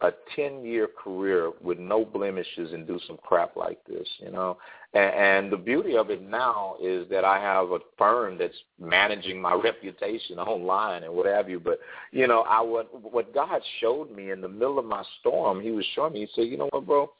[0.00, 4.56] a 10-year career with no blemishes and do some crap like this, you know?
[4.94, 9.40] And, and the beauty of it now is that I have a firm that's managing
[9.40, 11.58] my reputation online and what have you.
[11.58, 11.80] But,
[12.12, 15.72] you know, I what, what God showed me in the middle of my storm, he
[15.72, 17.10] was showing me, he said, you know what, bro?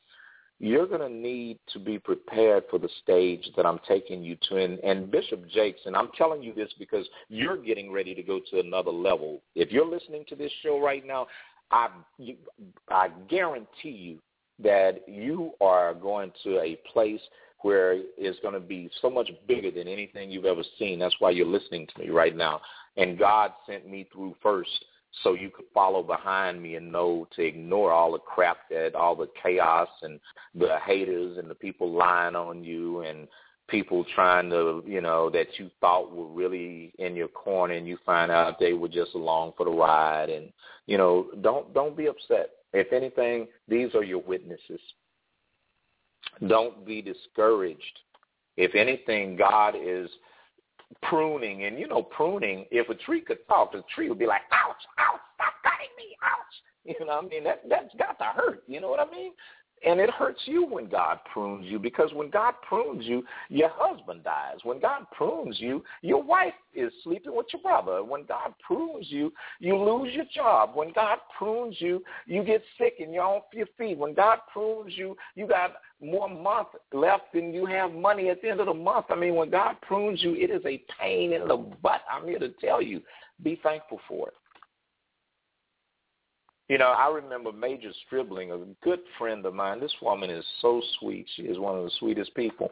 [0.61, 4.57] you're going to need to be prepared for the stage that I'm taking you to.
[4.57, 8.41] And, and Bishop Jakes, and I'm telling you this because you're getting ready to go
[8.51, 9.41] to another level.
[9.55, 11.29] If you're listening to this show right now,
[11.71, 11.89] I,
[12.19, 12.37] you,
[12.89, 14.19] I guarantee you
[14.63, 17.21] that you are going to a place
[17.63, 20.99] where it's going to be so much bigger than anything you've ever seen.
[20.99, 22.61] That's why you're listening to me right now.
[22.97, 24.71] And God sent me through first
[25.23, 29.17] so you could follow behind me and know to ignore all the crap that all
[29.17, 30.21] the chaos and
[30.55, 33.27] the haters and the people lying on you and
[33.69, 37.99] people trying to you know that you thought were really in your corner and you
[38.05, 40.53] find out they were just along for the ride and
[40.87, 44.81] you know don't don't be upset if anything these are your witnesses
[46.47, 47.99] don't be discouraged
[48.57, 50.09] if anything god is
[51.03, 51.65] pruning.
[51.65, 54.77] And you know, pruning, if a tree could talk, the tree would be like, ouch,
[54.99, 56.35] ouch, stop cutting me, ouch.
[56.85, 57.45] You know what I mean?
[57.45, 58.63] That, that's got to hurt.
[58.67, 59.33] You know what I mean?
[59.85, 64.25] And it hurts you when God prunes you because when God prunes you, your husband
[64.25, 64.59] dies.
[64.65, 68.03] When God prunes you, your wife is sleeping with your brother.
[68.03, 70.71] When God prunes you, you lose your job.
[70.75, 73.99] When God prunes you, you get sick and you're off your feet.
[73.99, 78.51] When God prunes you, you got more month left than you have money at the
[78.51, 79.07] end of the month.
[79.11, 82.03] I mean, when God prunes you, it is a pain in the butt.
[82.11, 83.01] I'm here to tell you,
[83.43, 84.35] be thankful for it.
[86.69, 89.81] You know, I remember Major Stribling, a good friend of mine.
[89.81, 91.27] This woman is so sweet.
[91.35, 92.71] She is one of the sweetest people.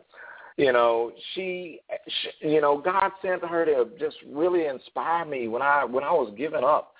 [0.58, 5.62] You know, she, she you know, God sent her to just really inspire me when
[5.62, 6.92] I when I was giving up.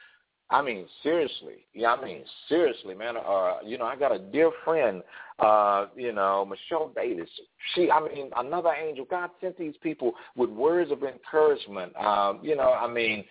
[0.48, 1.66] I mean, seriously.
[1.74, 3.16] Yeah, I mean, seriously, man.
[3.16, 5.02] Uh, you know, I got a dear friend,
[5.40, 7.28] uh, you know, Michelle Davis.
[7.74, 9.06] She, I mean, another angel.
[9.10, 11.96] God sent these people with words of encouragement.
[11.96, 13.24] Um, you know, I mean,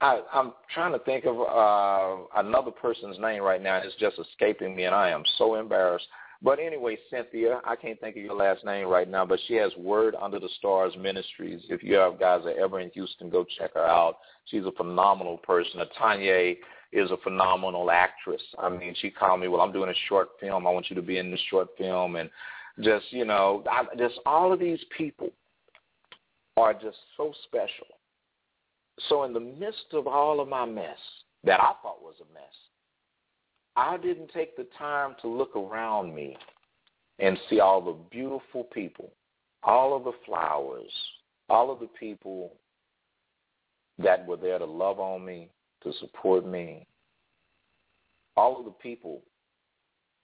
[0.00, 3.78] I, I'm trying to think of uh, another person's name right now.
[3.78, 6.06] It's just escaping me, and I am so embarrassed.
[6.42, 9.72] But anyway, Cynthia, I can't think of your last name right now, but she has
[9.78, 11.62] Word Under the Stars Ministries.
[11.70, 14.18] If you have guys are ever in Houston, go check her out.
[14.44, 15.80] She's a phenomenal person.
[15.98, 16.54] Tanya
[16.92, 18.42] is a phenomenal actress.
[18.58, 20.66] I mean, she called me, well, I'm doing a short film.
[20.66, 22.16] I want you to be in this short film.
[22.16, 22.28] And
[22.82, 25.30] just, you know, I, just all of these people
[26.58, 27.95] are just so special
[29.08, 30.98] so in the midst of all of my mess
[31.44, 32.44] that I thought was a mess,
[33.76, 36.36] I didn't take the time to look around me
[37.18, 39.12] and see all the beautiful people,
[39.62, 40.90] all of the flowers,
[41.48, 42.52] all of the people
[43.98, 45.48] that were there to love on me,
[45.82, 46.86] to support me,
[48.36, 49.22] all of the people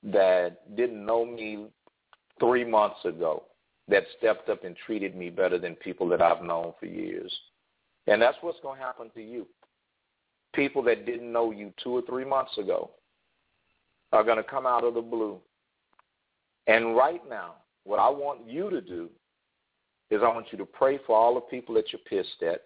[0.03, 1.67] that didn't know me
[2.41, 3.45] three months ago
[3.89, 7.33] that stepped up and treated me better than people that I've known for years.
[8.07, 9.47] And that's what's going to happen to you.
[10.55, 12.91] People that didn't know you two or three months ago
[14.13, 15.39] are going to come out of the blue.
[16.67, 19.09] And right now, what I want you to do
[20.11, 22.63] is I want you to pray for all the people that you're pissed at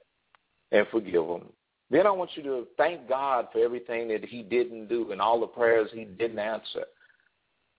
[0.73, 1.45] and forgive them.
[1.91, 5.41] Then I want you to thank God for everything that he didn't do and all
[5.41, 6.85] the prayers he didn't answer.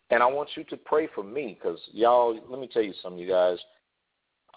[0.09, 3.19] And I want you to pray for me because, y'all, let me tell you something,
[3.19, 3.57] you guys.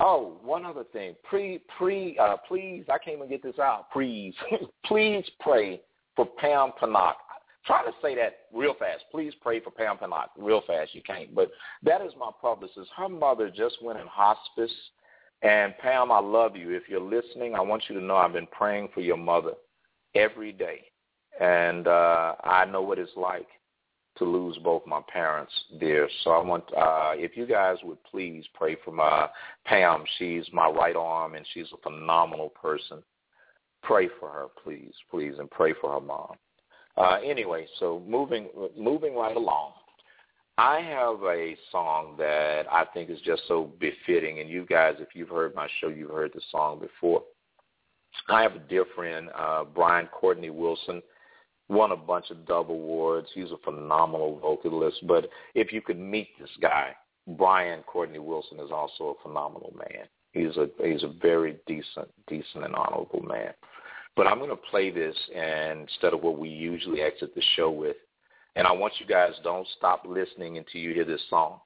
[0.00, 1.14] Oh, one other thing.
[1.24, 3.90] Pre, pre, uh, please, I can't even get this out.
[3.92, 4.34] Please,
[4.86, 5.82] please pray
[6.16, 7.16] for Pam Pinnock.
[7.66, 9.04] Try to say that real fast.
[9.10, 10.94] Please pray for Pam Pinnock real fast.
[10.94, 11.34] You can't.
[11.34, 11.50] But
[11.82, 12.88] that is my publicist.
[12.96, 14.72] Her mother just went in hospice.
[15.42, 16.74] And Pam, I love you.
[16.74, 19.52] If you're listening, I want you to know I've been praying for your mother
[20.14, 20.84] every day.
[21.38, 23.46] And uh, I know what it's like
[24.16, 26.08] to lose both my parents dear.
[26.24, 29.28] So I want uh if you guys would please pray for my
[29.64, 30.04] Pam.
[30.18, 33.02] She's my right arm and she's a phenomenal person.
[33.82, 36.34] Pray for her, please, please, and pray for her mom.
[36.96, 39.72] Uh anyway, so moving moving right along.
[40.58, 45.08] I have a song that I think is just so befitting and you guys if
[45.14, 47.22] you've heard my show you've heard the song before.
[48.28, 51.00] I have a dear friend, uh Brian Courtney Wilson
[51.70, 53.28] won a bunch of Dove awards.
[53.34, 55.06] He's a phenomenal vocalist.
[55.06, 56.94] But if you could meet this guy,
[57.38, 60.06] Brian Courtney Wilson is also a phenomenal man.
[60.32, 63.52] He's a he's a very decent, decent and honorable man.
[64.16, 67.70] But I'm going to play this and instead of what we usually exit the show
[67.70, 67.96] with.
[68.56, 71.60] And I want you guys don't stop listening until you hear this song.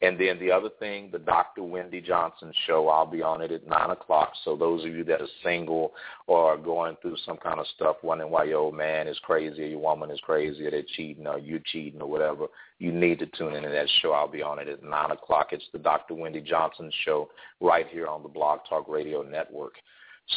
[0.00, 1.64] And then the other thing, the Dr.
[1.64, 4.32] Wendy Johnson show, I'll be on it at 9 o'clock.
[4.44, 5.92] So those of you that are single
[6.28, 9.64] or are going through some kind of stuff, wondering why your old man is crazy
[9.64, 12.46] or your woman is crazy or they're cheating or you're cheating or whatever,
[12.78, 14.12] you need to tune into that show.
[14.12, 15.48] I'll be on it at 9 o'clock.
[15.50, 16.14] It's the Dr.
[16.14, 17.28] Wendy Johnson show
[17.60, 19.72] right here on the Blog Talk Radio Network.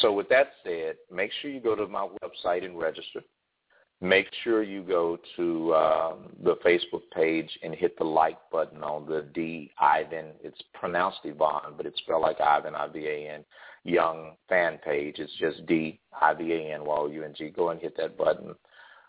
[0.00, 3.22] So with that said, make sure you go to my website and register
[4.02, 9.06] make sure you go to uh, the Facebook page and hit the like button on
[9.06, 10.26] the D Ivan.
[10.42, 13.44] It's pronounced Yvonne, but it's spelled like Ivan, I-V-A-N,
[13.84, 15.16] Young fan page.
[15.18, 17.50] It's just D I-V-A-N, Y-O-U-N-G.
[17.50, 18.54] Go and hit that button.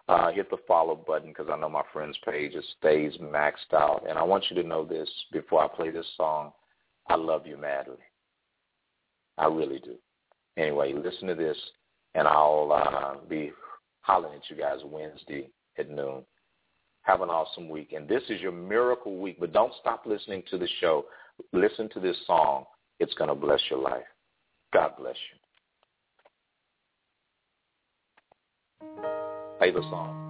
[0.09, 4.05] Uh, hit the follow button because I know my friend's page is stays maxed out.
[4.07, 6.51] And I want you to know this before I play this song.
[7.07, 7.97] I love you madly.
[9.37, 9.95] I really do.
[10.57, 11.57] Anyway, listen to this,
[12.13, 13.51] and I'll uh, be
[14.03, 15.49] hollering at you guys Wednesday
[15.79, 16.23] at noon.
[17.01, 17.93] Have an awesome week.
[17.93, 21.05] And this is your miracle week, but don't stop listening to the show.
[21.51, 22.65] Listen to this song.
[22.99, 24.03] It's going to bless your life.
[24.73, 25.39] God bless you.
[29.57, 30.22] Play the song.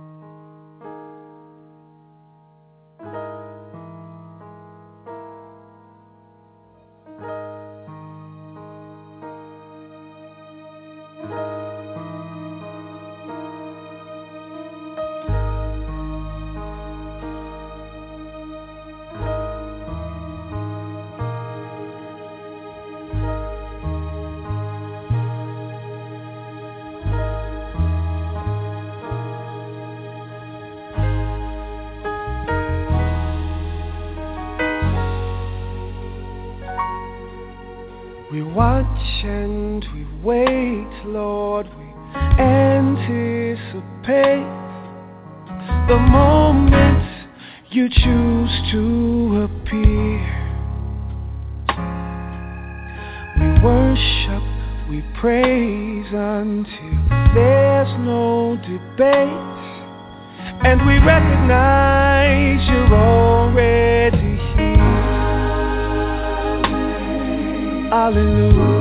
[68.03, 68.72] Hallelujah.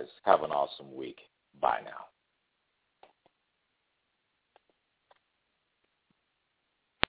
[0.00, 0.08] Guys.
[0.24, 1.18] Have an awesome week.